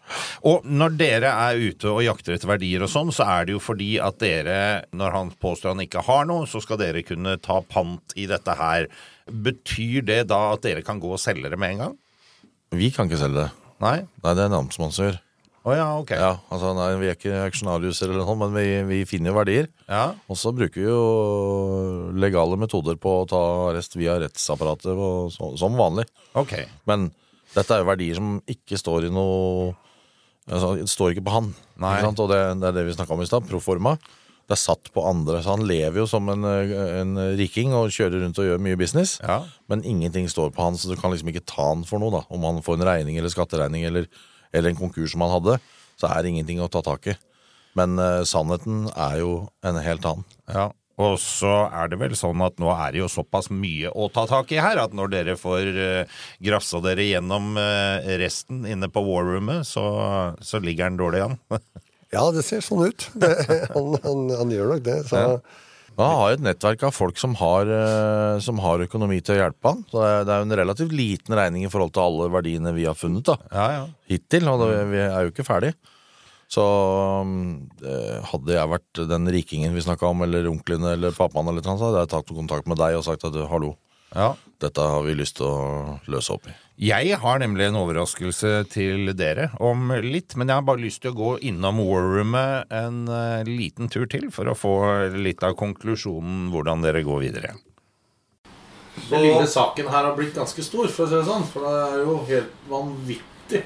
Og 0.51 0.67
når 0.67 0.97
dere 0.99 1.31
er 1.45 1.61
ute 1.69 1.93
og 1.93 2.03
jakter 2.03 2.35
etter 2.35 2.51
verdier 2.51 2.83
og 2.83 2.91
sånn, 2.91 3.13
så 3.15 3.29
er 3.37 3.47
det 3.47 3.55
jo 3.55 3.63
fordi 3.63 3.93
at 4.03 4.19
dere, 4.19 4.59
når 4.91 5.15
han 5.15 5.31
påstår 5.39 5.77
han 5.77 5.85
ikke 5.85 6.03
har 6.09 6.27
noe, 6.27 6.49
så 6.51 6.59
skal 6.65 6.81
dere 6.83 7.05
kunne 7.07 7.37
ta 7.39 7.61
pant 7.63 8.17
i 8.19 8.27
dette 8.27 8.59
her. 8.59 8.91
Betyr 9.29 10.03
det 10.09 10.25
da 10.33 10.49
at 10.57 10.67
dere 10.67 10.83
kan 10.83 10.99
gå 10.99 11.15
og 11.15 11.23
selge 11.23 11.47
det 11.47 11.61
med 11.61 11.77
en 11.77 11.85
gang? 11.85 11.97
Vi 12.75 12.91
kan 12.91 13.07
ikke 13.07 13.23
selge 13.23 13.45
det. 13.45 13.49
Nei? 13.79 13.97
Nei, 14.19 14.35
det 14.35 14.43
er 14.43 14.51
en 14.51 14.59
annen 14.59 14.75
som 14.75 14.91
gjør. 14.91 15.21
Å 15.67 15.75
ja, 15.75 15.87
ok. 15.99 16.13
Ja, 16.15 16.31
altså 16.53 16.71
nei, 16.77 16.87
Vi 17.01 17.09
er 17.09 17.17
ikke 17.17 17.41
auksjonarius, 17.43 17.99
eller 18.05 18.21
noe, 18.21 18.35
men 18.39 18.53
vi, 18.55 18.67
vi 18.87 18.99
finner 19.09 19.33
jo 19.33 19.39
verdier. 19.41 19.67
Ja. 19.89 20.13
Og 20.31 20.39
så 20.39 20.53
bruker 20.55 20.79
vi 20.79 20.87
jo 20.87 22.13
legale 22.15 22.59
metoder 22.59 22.95
på 23.01 23.19
å 23.21 23.27
ta 23.29 23.41
arrest 23.69 23.97
via 23.99 24.15
rettsapparatet 24.23 24.93
og 24.93 25.33
så, 25.35 25.51
som 25.59 25.75
vanlig. 25.79 26.07
Ok. 26.39 26.55
Men 26.89 27.09
dette 27.55 27.75
er 27.75 27.83
jo 27.83 27.89
verdier 27.89 28.19
som 28.19 28.37
ikke 28.49 28.79
står 28.79 29.09
i 29.09 29.11
noe 29.13 29.73
altså, 30.47 30.75
Det 30.79 30.87
står 30.91 31.15
ikke 31.15 31.27
på 31.27 31.35
han. 31.35 31.51
Nei. 31.81 31.97
Ikke 31.97 32.07
sant? 32.07 32.23
Og 32.23 32.31
det, 32.31 32.39
det 32.61 32.71
er 32.71 32.79
det 32.79 32.87
vi 32.87 32.95
snakka 32.95 33.17
om 33.17 33.25
i 33.25 33.29
stad. 33.29 33.47
Proforma. 33.49 33.97
Det 34.49 34.55
er 34.55 34.63
satt 34.63 34.89
på 34.95 35.03
andre. 35.05 35.43
Så 35.45 35.53
han 35.53 35.67
lever 35.69 36.01
jo 36.01 36.07
som 36.09 36.29
en, 36.33 36.47
en 36.47 37.19
riking 37.37 37.75
og 37.77 37.91
kjører 37.93 38.23
rundt 38.23 38.39
og 38.41 38.47
gjør 38.47 38.63
mye 38.65 38.79
business. 38.79 39.19
Ja. 39.21 39.43
Men 39.69 39.83
ingenting 39.85 40.25
står 40.31 40.55
på 40.55 40.63
han, 40.65 40.79
så 40.79 40.89
du 40.89 40.97
kan 40.97 41.13
liksom 41.13 41.29
ikke 41.29 41.45
ta 41.45 41.67
han 41.67 41.83
for 41.85 42.01
noe. 42.01 42.15
da 42.15 42.23
Om 42.33 42.47
han 42.47 42.63
får 42.65 42.79
en 42.79 42.87
regning 42.89 43.19
eller 43.19 43.29
skatteregning 43.33 43.85
eller, 43.91 44.07
eller 44.53 44.71
en 44.71 44.79
konkurs 44.79 45.13
som 45.13 45.23
han 45.25 45.35
hadde, 45.37 45.59
så 45.99 46.09
er 46.09 46.21
det 46.21 46.33
ingenting 46.33 46.61
å 46.63 46.69
ta 46.71 46.83
tak 46.85 47.11
i. 47.11 47.15
Men 47.77 47.99
uh, 48.01 48.25
sannheten 48.27 48.87
er 48.95 49.19
jo 49.21 49.33
en 49.65 49.79
helt 49.83 50.05
annen. 50.09 50.25
Ja, 50.49 50.69
og 50.99 51.15
så 51.23 51.51
er 51.71 51.91
det 51.91 51.99
vel 52.01 52.15
sånn 52.19 52.41
at 52.43 52.57
nå 52.59 52.71
er 52.73 52.91
det 52.91 53.03
jo 53.03 53.11
såpass 53.11 53.47
mye 53.53 53.91
å 53.93 54.09
ta 54.11 54.25
tak 54.27 54.51
i 54.51 54.59
her, 54.59 54.81
at 54.81 54.95
når 54.95 55.13
dere 55.13 55.37
får 55.39 55.69
uh, 55.77 56.17
grafsa 56.43 56.81
dere 56.83 57.07
gjennom 57.07 57.53
eh, 57.61 58.09
resten 58.19 58.65
inne 58.67 58.89
på 58.91 59.03
warroomet, 59.05 59.67
så, 59.69 59.85
så 60.43 60.59
ligger 60.63 60.89
den 60.89 60.99
dårlig 61.03 61.27
an. 61.29 61.39
Ja, 62.09 62.23
det 62.33 62.41
ser 62.41 62.63
sånn 62.65 62.87
ut. 62.89 63.03
Det, 63.21 63.27
han, 63.69 63.91
han, 64.01 64.21
han 64.33 64.49
gjør 64.49 64.71
nok 64.71 64.79
det. 64.81 64.95
Så 65.05 65.19
Han 65.99 66.17
har 66.21 66.33
et 66.33 66.43
nettverk 66.43 66.83
av 66.87 66.95
folk 66.95 67.19
som 67.19 67.35
har, 67.41 67.69
eh, 67.69 68.39
som 68.43 68.59
har 68.63 68.85
økonomi 68.85 69.19
til 69.21 69.35
å 69.35 69.39
hjelpe 69.41 69.73
han. 69.73 69.85
Så 69.91 70.01
det 70.01 70.31
er, 70.31 70.41
jo 70.41 70.47
en 70.47 70.59
relativt 70.61 70.95
liten 70.95 71.35
regning 71.35 71.65
i 71.67 71.71
forhold 71.71 71.93
til 71.95 72.05
alle 72.05 72.29
verdiene 72.33 72.73
vi 72.75 72.87
har 72.87 72.97
funnet 72.97 73.27
da 73.27 73.35
ja, 73.51 73.65
ja. 73.75 73.85
hittil. 74.11 74.47
Og 74.51 74.63
det, 74.63 74.83
vi 74.93 75.01
er 75.03 75.25
jo 75.25 75.33
ikke 75.33 75.47
ferdig. 75.47 75.73
Så 76.49 76.63
eh, 77.85 78.15
hadde 78.31 78.55
jeg 78.55 78.71
vært 78.71 79.03
den 79.11 79.29
rikingen 79.35 79.75
vi 79.75 79.85
snakka 79.85 80.09
om, 80.09 80.23
eller 80.25 80.49
onkelen 80.49 80.87
eller 80.95 81.13
pappaen, 81.13 81.51
eller 81.51 81.61
noe, 81.61 81.77
så 81.77 81.89
hadde 81.89 82.05
jeg 82.05 82.13
tatt 82.15 82.33
kontakt 82.33 82.71
med 82.71 82.79
deg 82.81 82.97
og 82.97 83.05
sagt 83.05 83.27
at 83.29 83.37
hallo, 83.51 83.75
ja. 84.15 84.31
dette 84.63 84.87
har 84.95 85.05
vi 85.05 85.13
lyst 85.19 85.37
til 85.37 85.45
å 85.45 85.99
løse 86.09 86.33
opp 86.33 86.49
i. 86.49 86.55
Jeg 86.79 87.17
har 87.19 87.41
nemlig 87.41 87.65
en 87.67 87.75
overraskelse 87.75 88.49
til 88.71 89.09
dere 89.19 89.49
om 89.59 89.89
litt, 89.99 90.37
men 90.39 90.47
jeg 90.47 90.61
har 90.61 90.63
bare 90.63 90.79
lyst 90.79 91.01
til 91.03 91.11
å 91.11 91.17
gå 91.17 91.31
innom 91.49 91.81
warroomet 91.83 92.71
en 92.71 93.01
eh, 93.11 93.43
liten 93.43 93.91
tur 93.91 94.07
til 94.07 94.29
for 94.31 94.47
å 94.47 94.55
få 94.55 94.75
litt 95.11 95.43
av 95.43 95.57
konklusjonen 95.59 96.47
hvordan 96.53 96.85
dere 96.85 97.03
går 97.03 97.19
videre. 97.25 97.51
Den 99.09 99.25
lille 99.25 99.43
saken 99.47 99.91
her 99.91 100.07
har 100.07 100.15
blitt 100.15 100.39
ganske 100.39 100.63
stor, 100.63 100.87
for 100.87 101.03
å 101.03 101.11
si 101.11 101.19
det 101.19 101.27
sånn. 101.27 101.45
For 101.51 101.67
det 101.67 101.75
er 101.83 101.99
jo 102.05 102.17
helt 102.31 102.65
vanvittig. 102.71 103.65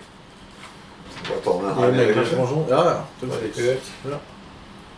Bare 1.23 1.41
ta 1.45 1.57
den 1.61 1.79
her 1.79 1.97
nede. 2.01 2.27
Ja, 2.73 2.83
ja. 2.89 2.99
Det 3.21 3.41
Det. 3.61 3.79
Ja. 4.09 4.23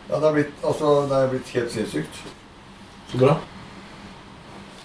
Ja, 0.08 0.20
det 0.20 0.28
er 0.28 0.34
blitt, 0.34 0.60
altså, 0.64 0.98
det 1.10 1.18
er 1.20 1.32
blitt 1.36 1.56
helt 1.58 1.72
sinnssykt. 1.74 2.28
Så 3.12 3.20
bra. 3.20 3.40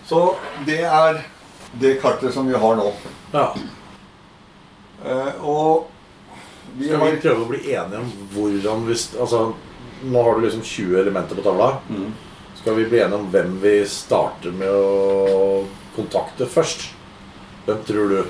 Så 0.08 0.20
det 0.66 0.82
er 0.82 1.28
det 1.78 2.00
kartet 2.02 2.34
som 2.34 2.46
vi 2.48 2.54
har 2.58 2.76
nå. 2.76 2.92
Ja. 3.32 3.54
Eh, 5.04 5.44
og 5.44 5.86
vi 6.76 6.86
Skal 6.88 6.98
har 7.00 7.10
vi 7.14 7.20
prøve 7.22 7.44
å 7.44 7.48
bli 7.50 7.60
enige 7.74 8.00
om 8.02 8.10
hvordan 8.34 8.86
vi 8.86 8.94
st- 8.94 9.18
Altså, 9.20 9.54
nå 10.04 10.22
har 10.22 10.34
du 10.38 10.44
liksom 10.46 10.62
20 10.62 10.98
elementer 11.00 11.36
på 11.36 11.42
tavla. 11.46 11.70
Mm. 11.90 12.12
Skal 12.60 12.74
vi 12.76 12.84
bli 12.90 13.00
enige 13.00 13.18
om 13.18 13.30
hvem 13.32 13.56
vi 13.62 13.74
starter 13.88 14.52
med 14.52 14.68
å 14.68 15.64
kontakte 15.96 16.46
først? 16.46 16.90
Hvem 17.66 17.82
tror 17.88 18.08
du? 18.08 18.20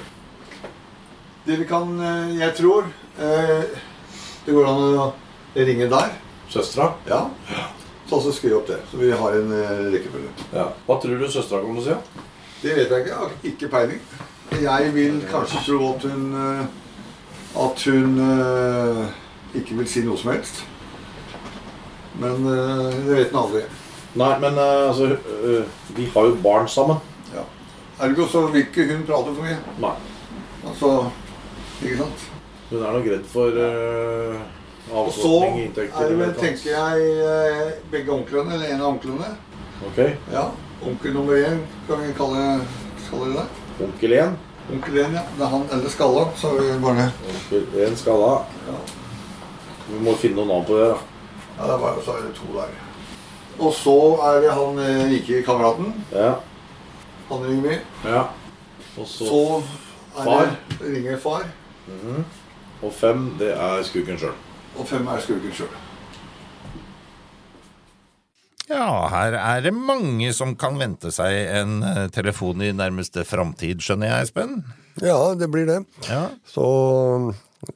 Det 1.46 1.57
vi 1.57 1.66
kan 1.66 1.96
eh, 2.00 2.37
Jeg 2.38 2.55
tror 2.59 2.87
eh, 3.18 3.64
det 4.46 4.53
går 4.55 4.66
an 4.70 4.83
å 5.00 5.12
ringe 5.57 5.88
der. 5.90 6.12
Søstera? 6.50 6.92
Ja. 7.07 7.24
Så 8.11 8.18
så 8.24 8.33
skriv 8.35 8.57
opp 8.57 8.66
det, 8.66 8.81
så 8.90 8.98
vi 8.98 9.11
har 9.14 9.37
en 9.38 9.53
eh, 9.55 9.85
rekkefølge. 9.94 10.31
Ja. 10.55 10.68
Hva 10.87 10.96
tror 11.03 11.18
du 11.20 11.29
søstera 11.31 11.61
kommer 11.62 11.83
til 11.83 11.92
å 11.92 11.98
si? 11.98 12.26
Det 12.62 12.75
vet 12.77 12.90
jeg 12.90 12.99
ikke. 12.99 13.11
Jeg 13.11 13.18
har 13.18 13.31
ikke 13.44 13.68
peiling. 13.68 14.01
Jeg 14.61 14.94
vil 14.94 15.23
kanskje 15.31 15.62
tro 15.66 15.94
at 15.94 16.03
hun 16.03 16.35
eh, 16.35 16.64
At 17.64 17.85
hun 17.85 18.18
eh, 18.20 19.07
ikke 19.55 19.79
vil 19.79 19.88
si 19.88 20.03
noe 20.05 20.18
som 20.20 20.33
helst. 20.35 20.61
Men 22.20 22.44
eh, 22.51 22.99
det 23.07 23.16
vet 23.16 23.33
en 23.33 23.40
aldri. 23.44 23.64
Nei, 24.20 24.33
men 24.42 24.59
altså 24.59 25.16
Vi 25.96 26.09
har 26.14 26.29
jo 26.29 26.37
barn 26.42 26.68
sammen. 26.68 27.01
Ja. 27.35 27.46
Ergo 28.05 28.27
så 28.29 28.46
vil 28.46 28.66
ikke 28.66 28.88
hun 28.90 29.07
prate 29.09 29.35
for 29.35 29.46
mye. 29.46 29.59
Nei. 29.81 29.96
Altså 30.66 30.94
Ikke 31.81 31.96
sant? 32.03 32.27
Hun 32.70 32.83
er 32.83 32.92
nok 32.92 33.07
redd 33.09 33.23
for 33.27 33.57
uh, 33.57 34.40
Og 34.92 35.12
så 35.14 35.23
avkortning, 35.23 35.62
inntekter 35.64 36.03
er 36.05 36.11
det 36.11 36.18
vel, 36.18 36.27
eller 36.27 36.35
noe 36.35 36.42
tenker 36.42 36.75
jeg, 36.75 37.70
begge 37.90 38.12
onklene, 38.14 38.53
eller 38.55 38.75
en 38.75 38.83
av 38.83 38.90
onklene. 38.92 39.31
Ok. 39.88 40.03
Ja. 40.35 40.44
Onkel 40.87 41.12
nummer 41.12 41.37
én, 41.37 41.59
kan 41.88 42.01
vi 42.01 42.12
kalle, 42.16 42.61
kalle 43.11 43.33
det? 43.35 43.47
Onkel 43.85 44.12
1. 44.12 44.37
Onkel 44.73 44.95
én, 45.03 45.12
ja. 45.14 45.23
Det 45.37 45.45
er 45.45 45.51
han 45.53 45.66
eller 45.73 45.88
skalla, 45.93 46.25
så 46.37 46.53
vi 46.57 46.69
bare 46.83 47.11
Onkel 47.29 47.66
1 47.87 47.99
skalla. 48.01 48.31
Ja. 48.69 48.79
Vi 49.90 49.99
må 50.07 50.14
finne 50.16 50.37
noen 50.40 50.49
navn 50.55 50.64
på 50.69 50.79
det. 50.79 50.88
da. 50.93 50.99
Ja, 51.59 51.66
det 51.66 51.75
er 51.75 51.83
bare, 51.85 52.05
så 52.05 52.14
er 52.16 52.23
det 52.29 52.35
to 52.38 52.53
der. 52.57 52.73
Og 53.61 53.73
så 53.77 53.97
er 54.31 54.40
det 54.40 54.53
han 54.57 54.79
eh, 54.79 55.03
rike 55.11 55.43
kameraten. 55.45 55.90
Ja. 56.14 56.31
Han 57.29 57.45
ringer 57.45 57.69
vi. 57.69 57.79
ja. 58.09 58.23
Og 58.99 59.07
så, 59.07 59.27
Så 60.16 60.25
Far. 60.25 60.49
det 60.81 60.95
ringer 60.97 61.19
far. 61.19 61.45
Og 62.83 62.93
fem, 62.93 63.35
det 63.38 63.53
er 63.53 63.83
skurken 63.83 64.19
sjøl. 64.19 64.33
Og 64.79 64.87
fem 64.88 65.07
er 65.07 65.21
skurken 65.21 65.53
sjøl. 65.55 65.69
Ja, 68.70 69.09
her 69.11 69.35
er 69.35 69.64
det 69.64 69.72
mange 69.74 70.30
som 70.37 70.54
kan 70.59 70.78
vente 70.78 71.11
seg 71.14 71.35
en 71.59 71.80
eh, 71.83 72.04
telefon 72.14 72.62
i 72.62 72.70
nærmeste 72.76 73.24
framtid, 73.26 73.83
skjønner 73.83 74.12
jeg, 74.12 74.28
Espen? 74.28 74.61
ja, 75.02 75.16
det 75.38 75.48
blir 75.50 75.66
det. 75.66 75.80
Ja. 76.06 76.28
Så 76.46 76.64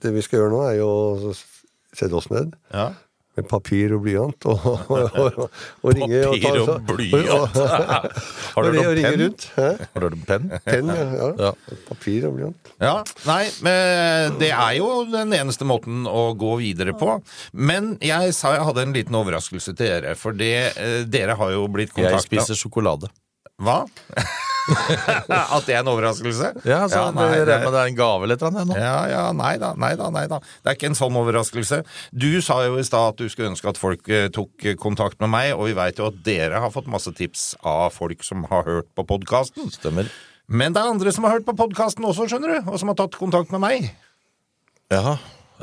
det 0.03 0.15
vi 0.15 0.23
skal 0.25 0.43
gjøre 0.45 0.53
nå, 0.55 0.61
er 0.69 0.77
jo 0.79 0.91
å 1.33 1.35
sette 1.95 2.15
oss 2.19 2.31
ned 2.33 2.55
ja. 2.75 2.93
Med 3.35 3.49
papir 3.51 3.95
og 3.97 4.05
blyant 4.05 4.47
og, 4.51 4.67
og, 4.67 5.17
og, 5.19 5.39
og 5.83 5.95
ringe 5.97 6.21
Papir 6.31 6.61
og 6.63 6.87
blyant. 6.89 7.59
Har 8.55 8.61
og, 8.61 8.69
du 8.69 8.69
og, 8.69 8.77
noen 8.79 9.01
penn? 9.03 9.23
rundt. 9.25 9.47
Har 9.57 10.05
du 10.05 10.09
en 10.09 10.25
penn? 10.29 10.49
Penn, 10.67 10.93
ja, 10.95 11.07
ja. 11.19 11.31
Ja. 11.49 11.53
Papir 11.89 12.29
og 12.29 12.39
blyant. 12.39 12.73
Ja, 12.83 12.95
nei, 13.27 13.43
men 13.67 14.39
det 14.41 14.53
er 14.55 14.79
jo 14.79 14.89
den 15.11 15.35
eneste 15.37 15.67
måten 15.69 16.07
å 16.11 16.29
gå 16.39 16.55
videre 16.63 16.95
på. 16.99 17.19
Men 17.53 17.95
jeg 18.05 18.35
sa 18.37 18.55
jeg 18.55 18.67
hadde 18.69 18.87
en 18.87 18.97
liten 18.97 19.19
overraskelse 19.19 19.75
til 19.75 19.85
dere, 19.85 20.15
for 20.19 20.37
det, 20.37 20.55
eh, 20.79 21.03
dere 21.11 21.37
har 21.39 21.55
jo 21.55 21.67
blitt 21.73 21.97
Jeg 21.99 22.23
spiser 22.25 22.59
sjokolade. 22.59 23.11
Hva? 23.63 23.83
At 25.55 25.67
det 25.67 25.75
er 25.75 25.81
en 25.83 25.91
overraskelse? 25.93 26.51
Ja, 26.69 26.85
så 26.91 27.07
nei, 27.15 27.27
det, 27.35 27.47
det- 27.49 27.59
det, 27.69 27.81
er 27.81 27.91
en 27.91 27.99
gave 27.99 28.29
eller 28.29 28.41
noe. 28.55 28.79
Ja, 28.79 28.97
ja, 29.11 29.25
nei 29.37 29.55
da, 29.61 29.73
nei 29.79 29.93
da, 30.01 30.11
nei 30.15 30.25
da. 30.31 30.39
Det 30.63 30.73
er 30.73 30.79
ikke 30.79 30.91
en 30.93 30.99
sånn 30.99 31.19
overraskelse. 31.21 31.83
Du 32.13 32.31
sa 32.45 32.61
jo 32.67 32.79
i 32.81 32.87
stad 32.87 33.15
at 33.15 33.21
du 33.21 33.29
skulle 33.33 33.53
ønske 33.53 33.71
at 33.71 33.81
folk 33.81 34.09
eh, 34.09 34.29
tok 34.35 34.65
eh, 34.65 34.79
kontakt 34.81 35.21
med 35.25 35.33
meg, 35.35 35.53
og 35.57 35.69
vi 35.69 35.77
veit 35.77 36.01
jo 36.01 36.09
at 36.11 36.21
dere 36.27 36.63
har 36.65 36.73
fått 36.75 36.89
masse 36.91 37.13
tips 37.17 37.53
av 37.61 37.93
folk 37.95 38.25
som 38.27 38.47
har 38.51 38.65
hørt 38.69 38.91
på 38.97 39.07
podkasten. 39.15 39.69
Stemmer. 39.75 40.09
Men 40.49 40.75
det 40.77 40.83
er 40.83 40.93
andre 40.93 41.13
som 41.15 41.25
har 41.25 41.39
hørt 41.39 41.47
på 41.49 41.57
podkasten 41.57 42.05
også, 42.05 42.29
skjønner 42.31 42.57
du, 42.57 42.73
og 42.73 42.81
som 42.81 42.91
har 42.93 42.99
tatt 43.01 43.17
kontakt 43.21 43.53
med 43.55 43.63
meg. 43.65 43.89
Ja, 44.93 45.17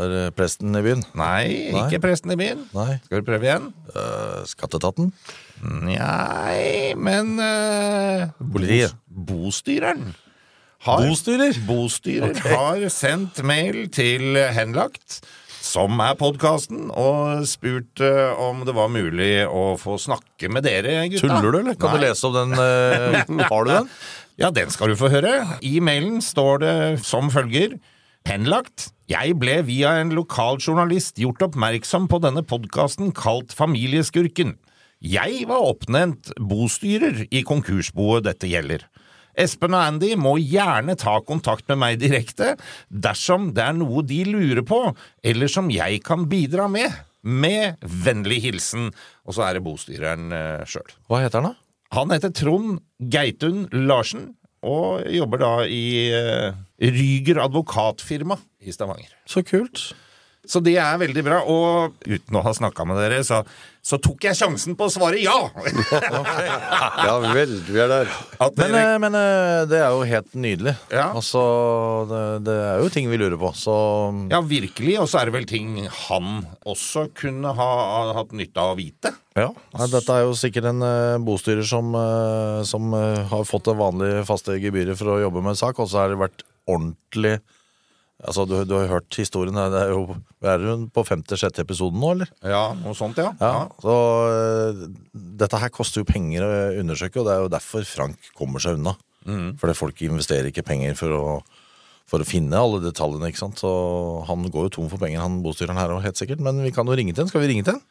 er 0.05 0.11
det 0.13 0.23
presten 0.37 0.75
i 0.77 0.81
byen? 0.85 1.03
Nei, 1.17 1.71
Nei. 1.73 1.85
ikke 1.85 2.01
presten 2.03 2.33
i 2.33 2.37
byen. 2.39 2.65
Nei. 2.75 2.97
Skal 3.05 3.21
vi 3.21 3.27
prøve 3.27 3.47
igjen? 3.47 3.69
Uh, 3.93 4.41
skatteetaten? 4.49 5.11
Nei, 5.61 6.93
men 6.97 7.35
uh, 7.39 8.31
Politiet. 8.41 8.95
Bostyreren. 9.07 10.13
Har, 10.81 11.03
Bostyrer? 11.05 11.57
Bostyrer 11.67 12.39
har 12.41 12.87
sendt 12.89 13.43
mail 13.45 13.83
til 13.93 14.33
Henlagt, 14.55 15.19
som 15.61 15.99
er 16.01 16.15
podkasten, 16.17 16.87
og 16.89 17.43
spurt 17.45 18.01
uh, 18.01 18.33
om 18.41 18.63
det 18.65 18.73
var 18.73 18.89
mulig 18.89 19.43
å 19.45 19.75
få 19.77 19.99
snakke 20.01 20.49
med 20.49 20.65
dere, 20.65 21.03
gutta. 21.11 21.27
Tuller 21.27 21.53
du, 21.53 21.59
eller? 21.59 21.77
Kan 21.77 21.93
Nei. 21.93 22.01
du 22.01 22.07
lese 22.07 22.31
om 22.31 22.39
den? 22.39 22.57
Uh, 22.57 23.45
har 23.45 23.69
du 23.69 23.73
den? 23.75 23.93
Ja, 24.41 24.49
den 24.49 24.71
skal 24.73 24.89
du 24.89 24.95
få 24.97 25.11
høre. 25.11 25.59
I 25.61 25.75
mailen 25.83 26.21
står 26.25 26.61
det 26.63 26.75
som 27.05 27.27
følger. 27.29 27.75
Henlagt. 28.25 28.87
Jeg 29.11 29.33
ble 29.41 29.57
via 29.67 29.95
en 29.99 30.11
lokal 30.13 30.59
journalist 30.61 31.17
gjort 31.19 31.41
oppmerksom 31.49 32.05
på 32.11 32.19
denne 32.23 32.43
podkasten 32.47 33.09
kalt 33.17 33.51
Familieskurken. 33.55 34.53
Jeg 35.03 35.47
var 35.49 35.65
oppnevnt 35.65 36.29
bostyrer 36.37 37.23
i 37.33 37.41
konkursboet 37.47 38.27
dette 38.29 38.47
gjelder. 38.47 38.85
Espen 39.41 39.73
og 39.75 39.81
Andy 39.81 40.13
må 40.19 40.35
gjerne 40.37 40.95
ta 41.01 41.17
kontakt 41.27 41.67
med 41.71 41.81
meg 41.81 41.99
direkte 41.99 42.53
dersom 42.87 43.49
det 43.57 43.65
er 43.65 43.75
noe 43.79 44.05
de 44.05 44.21
lurer 44.29 44.63
på, 44.67 44.83
eller 45.25 45.51
som 45.51 45.71
jeg 45.73 46.03
kan 46.05 46.29
bidra 46.31 46.69
med. 46.71 46.93
Med 47.21 47.81
vennlig 48.05 48.39
hilsen. 48.45 48.91
Og 49.25 49.35
så 49.35 49.49
er 49.49 49.57
det 49.57 49.65
bostyreren 49.65 50.31
uh, 50.31 50.63
sjøl. 50.69 50.87
Hva 51.09 51.25
heter 51.25 51.41
han, 51.41 51.51
da? 51.51 51.97
Han 51.97 52.13
heter 52.13 52.31
Trond 52.37 52.79
Geitun 53.11 53.65
Larsen. 53.89 54.35
og 54.61 55.01
jobber 55.09 55.41
da 55.41 55.55
i 55.65 55.85
eh, 56.13 56.53
Ryger 56.81 57.43
advokatfirma 57.43 58.39
i 58.65 58.73
Stavanger. 58.73 59.13
Så 59.29 59.45
kult. 59.45 59.91
Så 60.47 60.57
det 60.65 60.73
er 60.81 60.97
veldig 60.97 61.21
bra. 61.25 61.41
Og 61.45 61.99
uten 62.07 62.37
å 62.37 62.41
ha 62.41 62.53
snakka 62.55 62.85
med 62.89 62.97
dere, 62.97 63.19
så, 63.25 63.43
så 63.85 63.99
tok 64.01 64.25
jeg 64.25 64.37
sjansen 64.39 64.73
på 64.77 64.87
å 64.87 64.93
svare 64.93 65.21
ja! 65.21 65.35
Ja 67.05 67.13
vel, 67.21 67.53
du 67.67 67.75
er 67.77 67.91
der. 67.91 68.09
At 68.41 68.57
Men, 68.57 68.73
dere, 68.73 68.81
eh, 68.81 68.99
men 69.03 69.17
eh, 69.19 69.61
det 69.69 69.81
er 69.83 69.93
jo 69.93 70.07
helt 70.09 70.33
nydelig. 70.33 70.75
Ja. 70.89 71.11
Altså, 71.13 71.43
det, 72.09 72.23
det 72.49 72.57
er 72.57 72.81
jo 72.81 72.91
ting 72.93 73.09
vi 73.11 73.21
lurer 73.21 73.37
på, 73.41 73.53
så 73.57 73.75
ja, 74.33 74.41
virkelig. 74.41 74.97
Og 75.03 75.09
så 75.11 75.21
er 75.21 75.29
det 75.29 75.37
vel 75.37 75.49
ting 75.49 75.77
han 76.07 76.45
også 76.65 77.11
kunne 77.17 77.53
ha 77.57 77.71
hatt 78.17 78.33
nytte 78.37 78.65
av 78.65 78.73
å 78.73 78.79
vite. 78.81 79.13
Ja, 79.37 79.47
Nei, 79.77 79.85
Dette 79.93 80.15
er 80.17 80.25
jo 80.25 80.33
sikkert 80.35 80.65
en 80.73 80.83
uh, 80.83 81.21
bostyrer 81.23 81.63
som, 81.63 81.93
uh, 81.95 82.65
som 82.67 82.89
uh, 82.91 83.21
har 83.29 83.45
fått 83.47 83.69
det 83.69 83.77
vanlige 83.79 84.25
faste 84.27 84.57
gebyret 84.59 84.99
for 84.99 85.13
å 85.13 85.21
jobbe 85.21 85.39
med 85.45 85.53
en 85.53 85.61
sak, 85.61 85.79
og 85.79 85.87
så 85.87 86.01
har 86.01 86.11
det 86.11 86.19
vært 86.19 86.43
ordentlig 86.69 87.39
Altså, 88.21 88.43
du, 88.45 88.51
du 88.69 88.75
har 88.77 88.85
hørt 88.85 89.15
historien. 89.17 89.55
Det 89.57 89.79
er 89.81 89.95
jo, 89.95 90.03
er 90.45 90.59
du 90.61 90.83
på 90.93 91.01
femte-sjette 91.07 91.63
episoden 91.63 91.97
nå, 91.97 92.11
eller? 92.13 92.29
Ja, 92.45 92.67
noe 92.77 92.93
sånt, 92.93 93.17
ja. 93.17 93.31
Ja, 93.41 93.63
så 93.81 93.95
uh, 94.29 94.83
Dette 95.41 95.57
her 95.57 95.71
koster 95.73 96.03
jo 96.03 96.05
penger 96.05 96.45
å 96.45 96.51
undersøke, 96.83 97.17
og 97.17 97.25
det 97.25 97.33
er 97.33 97.41
jo 97.41 97.49
derfor 97.49 97.87
Frank 97.89 98.29
kommer 98.37 98.61
seg 98.61 98.77
unna. 98.77 98.93
Fordi 99.57 99.73
folk 99.73 100.03
investerer 100.05 100.51
ikke 100.51 100.61
penger 100.69 100.93
for 101.01 101.17
å, 101.17 101.23
for 102.09 102.21
å 102.21 102.29
finne 102.29 102.61
alle 102.61 102.83
detaljene. 102.85 103.33
ikke 103.33 103.41
sant? 103.41 103.57
Så 103.57 103.73
Han 104.29 104.45
går 104.53 104.69
jo 104.69 104.75
tom 104.77 104.93
for 104.93 105.01
penger, 105.01 105.21
han 105.25 105.41
bostyreren 105.41 105.81
her 105.81 105.89
òg, 105.97 106.05
helt 106.05 106.21
sikkert. 106.21 106.45
Men 106.45 106.61
vi 106.61 106.69
kan 106.77 106.85
jo 106.85 106.93
ringe 107.01 107.17
til 107.17 107.25
han. 107.25 107.33
Skal 107.33 107.41
vi 107.41 107.49
ringe 107.55 107.65
til 107.65 107.79
han? 107.79 107.83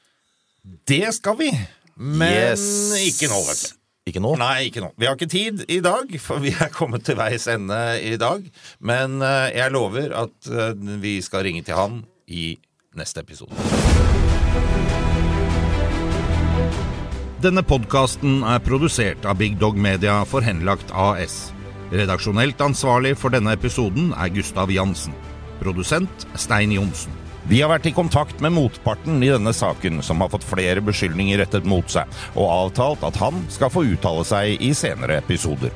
Det 0.94 1.02
skal 1.18 1.42
vi. 1.42 1.50
Men 1.98 2.54
Yes. 2.54 2.68
ikke 3.02 3.34
nå, 3.34 3.42
vet 3.50 3.66
du. 3.66 3.79
Ikke 4.10 4.22
nå? 4.22 4.34
Nei, 4.40 4.68
ikke 4.70 4.82
nå. 4.82 4.90
Vi 4.98 5.06
har 5.06 5.18
ikke 5.18 5.30
tid 5.30 5.64
i 5.70 5.78
dag, 5.84 6.10
for 6.22 6.42
vi 6.42 6.52
er 6.54 6.72
kommet 6.74 7.06
til 7.06 7.18
veis 7.20 7.46
ende 7.50 7.78
i 8.02 8.16
dag. 8.20 8.42
Men 8.82 9.20
eh, 9.22 9.52
jeg 9.54 9.74
lover 9.74 10.14
at 10.24 10.50
eh, 10.50 10.74
vi 11.02 11.20
skal 11.24 11.46
ringe 11.46 11.62
til 11.66 11.78
han 11.78 12.02
i 12.26 12.52
neste 12.98 13.22
episode. 13.22 13.54
Denne 17.40 17.62
podkasten 17.64 18.42
er 18.44 18.60
produsert 18.60 19.24
av 19.24 19.38
Big 19.40 19.54
Dog 19.62 19.78
Media 19.80 20.18
for 20.28 20.44
Henlagt 20.44 20.90
AS. 20.92 21.54
Redaksjonelt 21.94 22.60
ansvarlig 22.60 23.14
for 23.16 23.32
denne 23.32 23.54
episoden 23.56 24.10
er 24.12 24.34
Gustav 24.34 24.70
Jansen. 24.74 25.16
Produsent 25.62 26.28
Stein 26.36 26.74
Johnsen. 26.74 27.19
Vi 27.48 27.62
har 27.62 27.70
vært 27.72 27.88
i 27.88 27.94
kontakt 27.96 28.42
med 28.44 28.52
motparten 28.52 29.22
i 29.24 29.30
denne 29.32 29.52
saken, 29.56 30.02
som 30.04 30.20
har 30.20 30.32
fått 30.32 30.44
flere 30.44 30.82
beskyldninger 30.84 31.40
rettet 31.40 31.68
mot 31.68 31.88
seg, 31.90 32.10
og 32.34 32.50
avtalt 32.52 33.06
at 33.06 33.16
han 33.22 33.44
skal 33.52 33.72
få 33.72 33.86
uttale 33.94 34.26
seg 34.28 34.60
i 34.60 34.74
senere 34.76 35.22
episoder. 35.22 35.72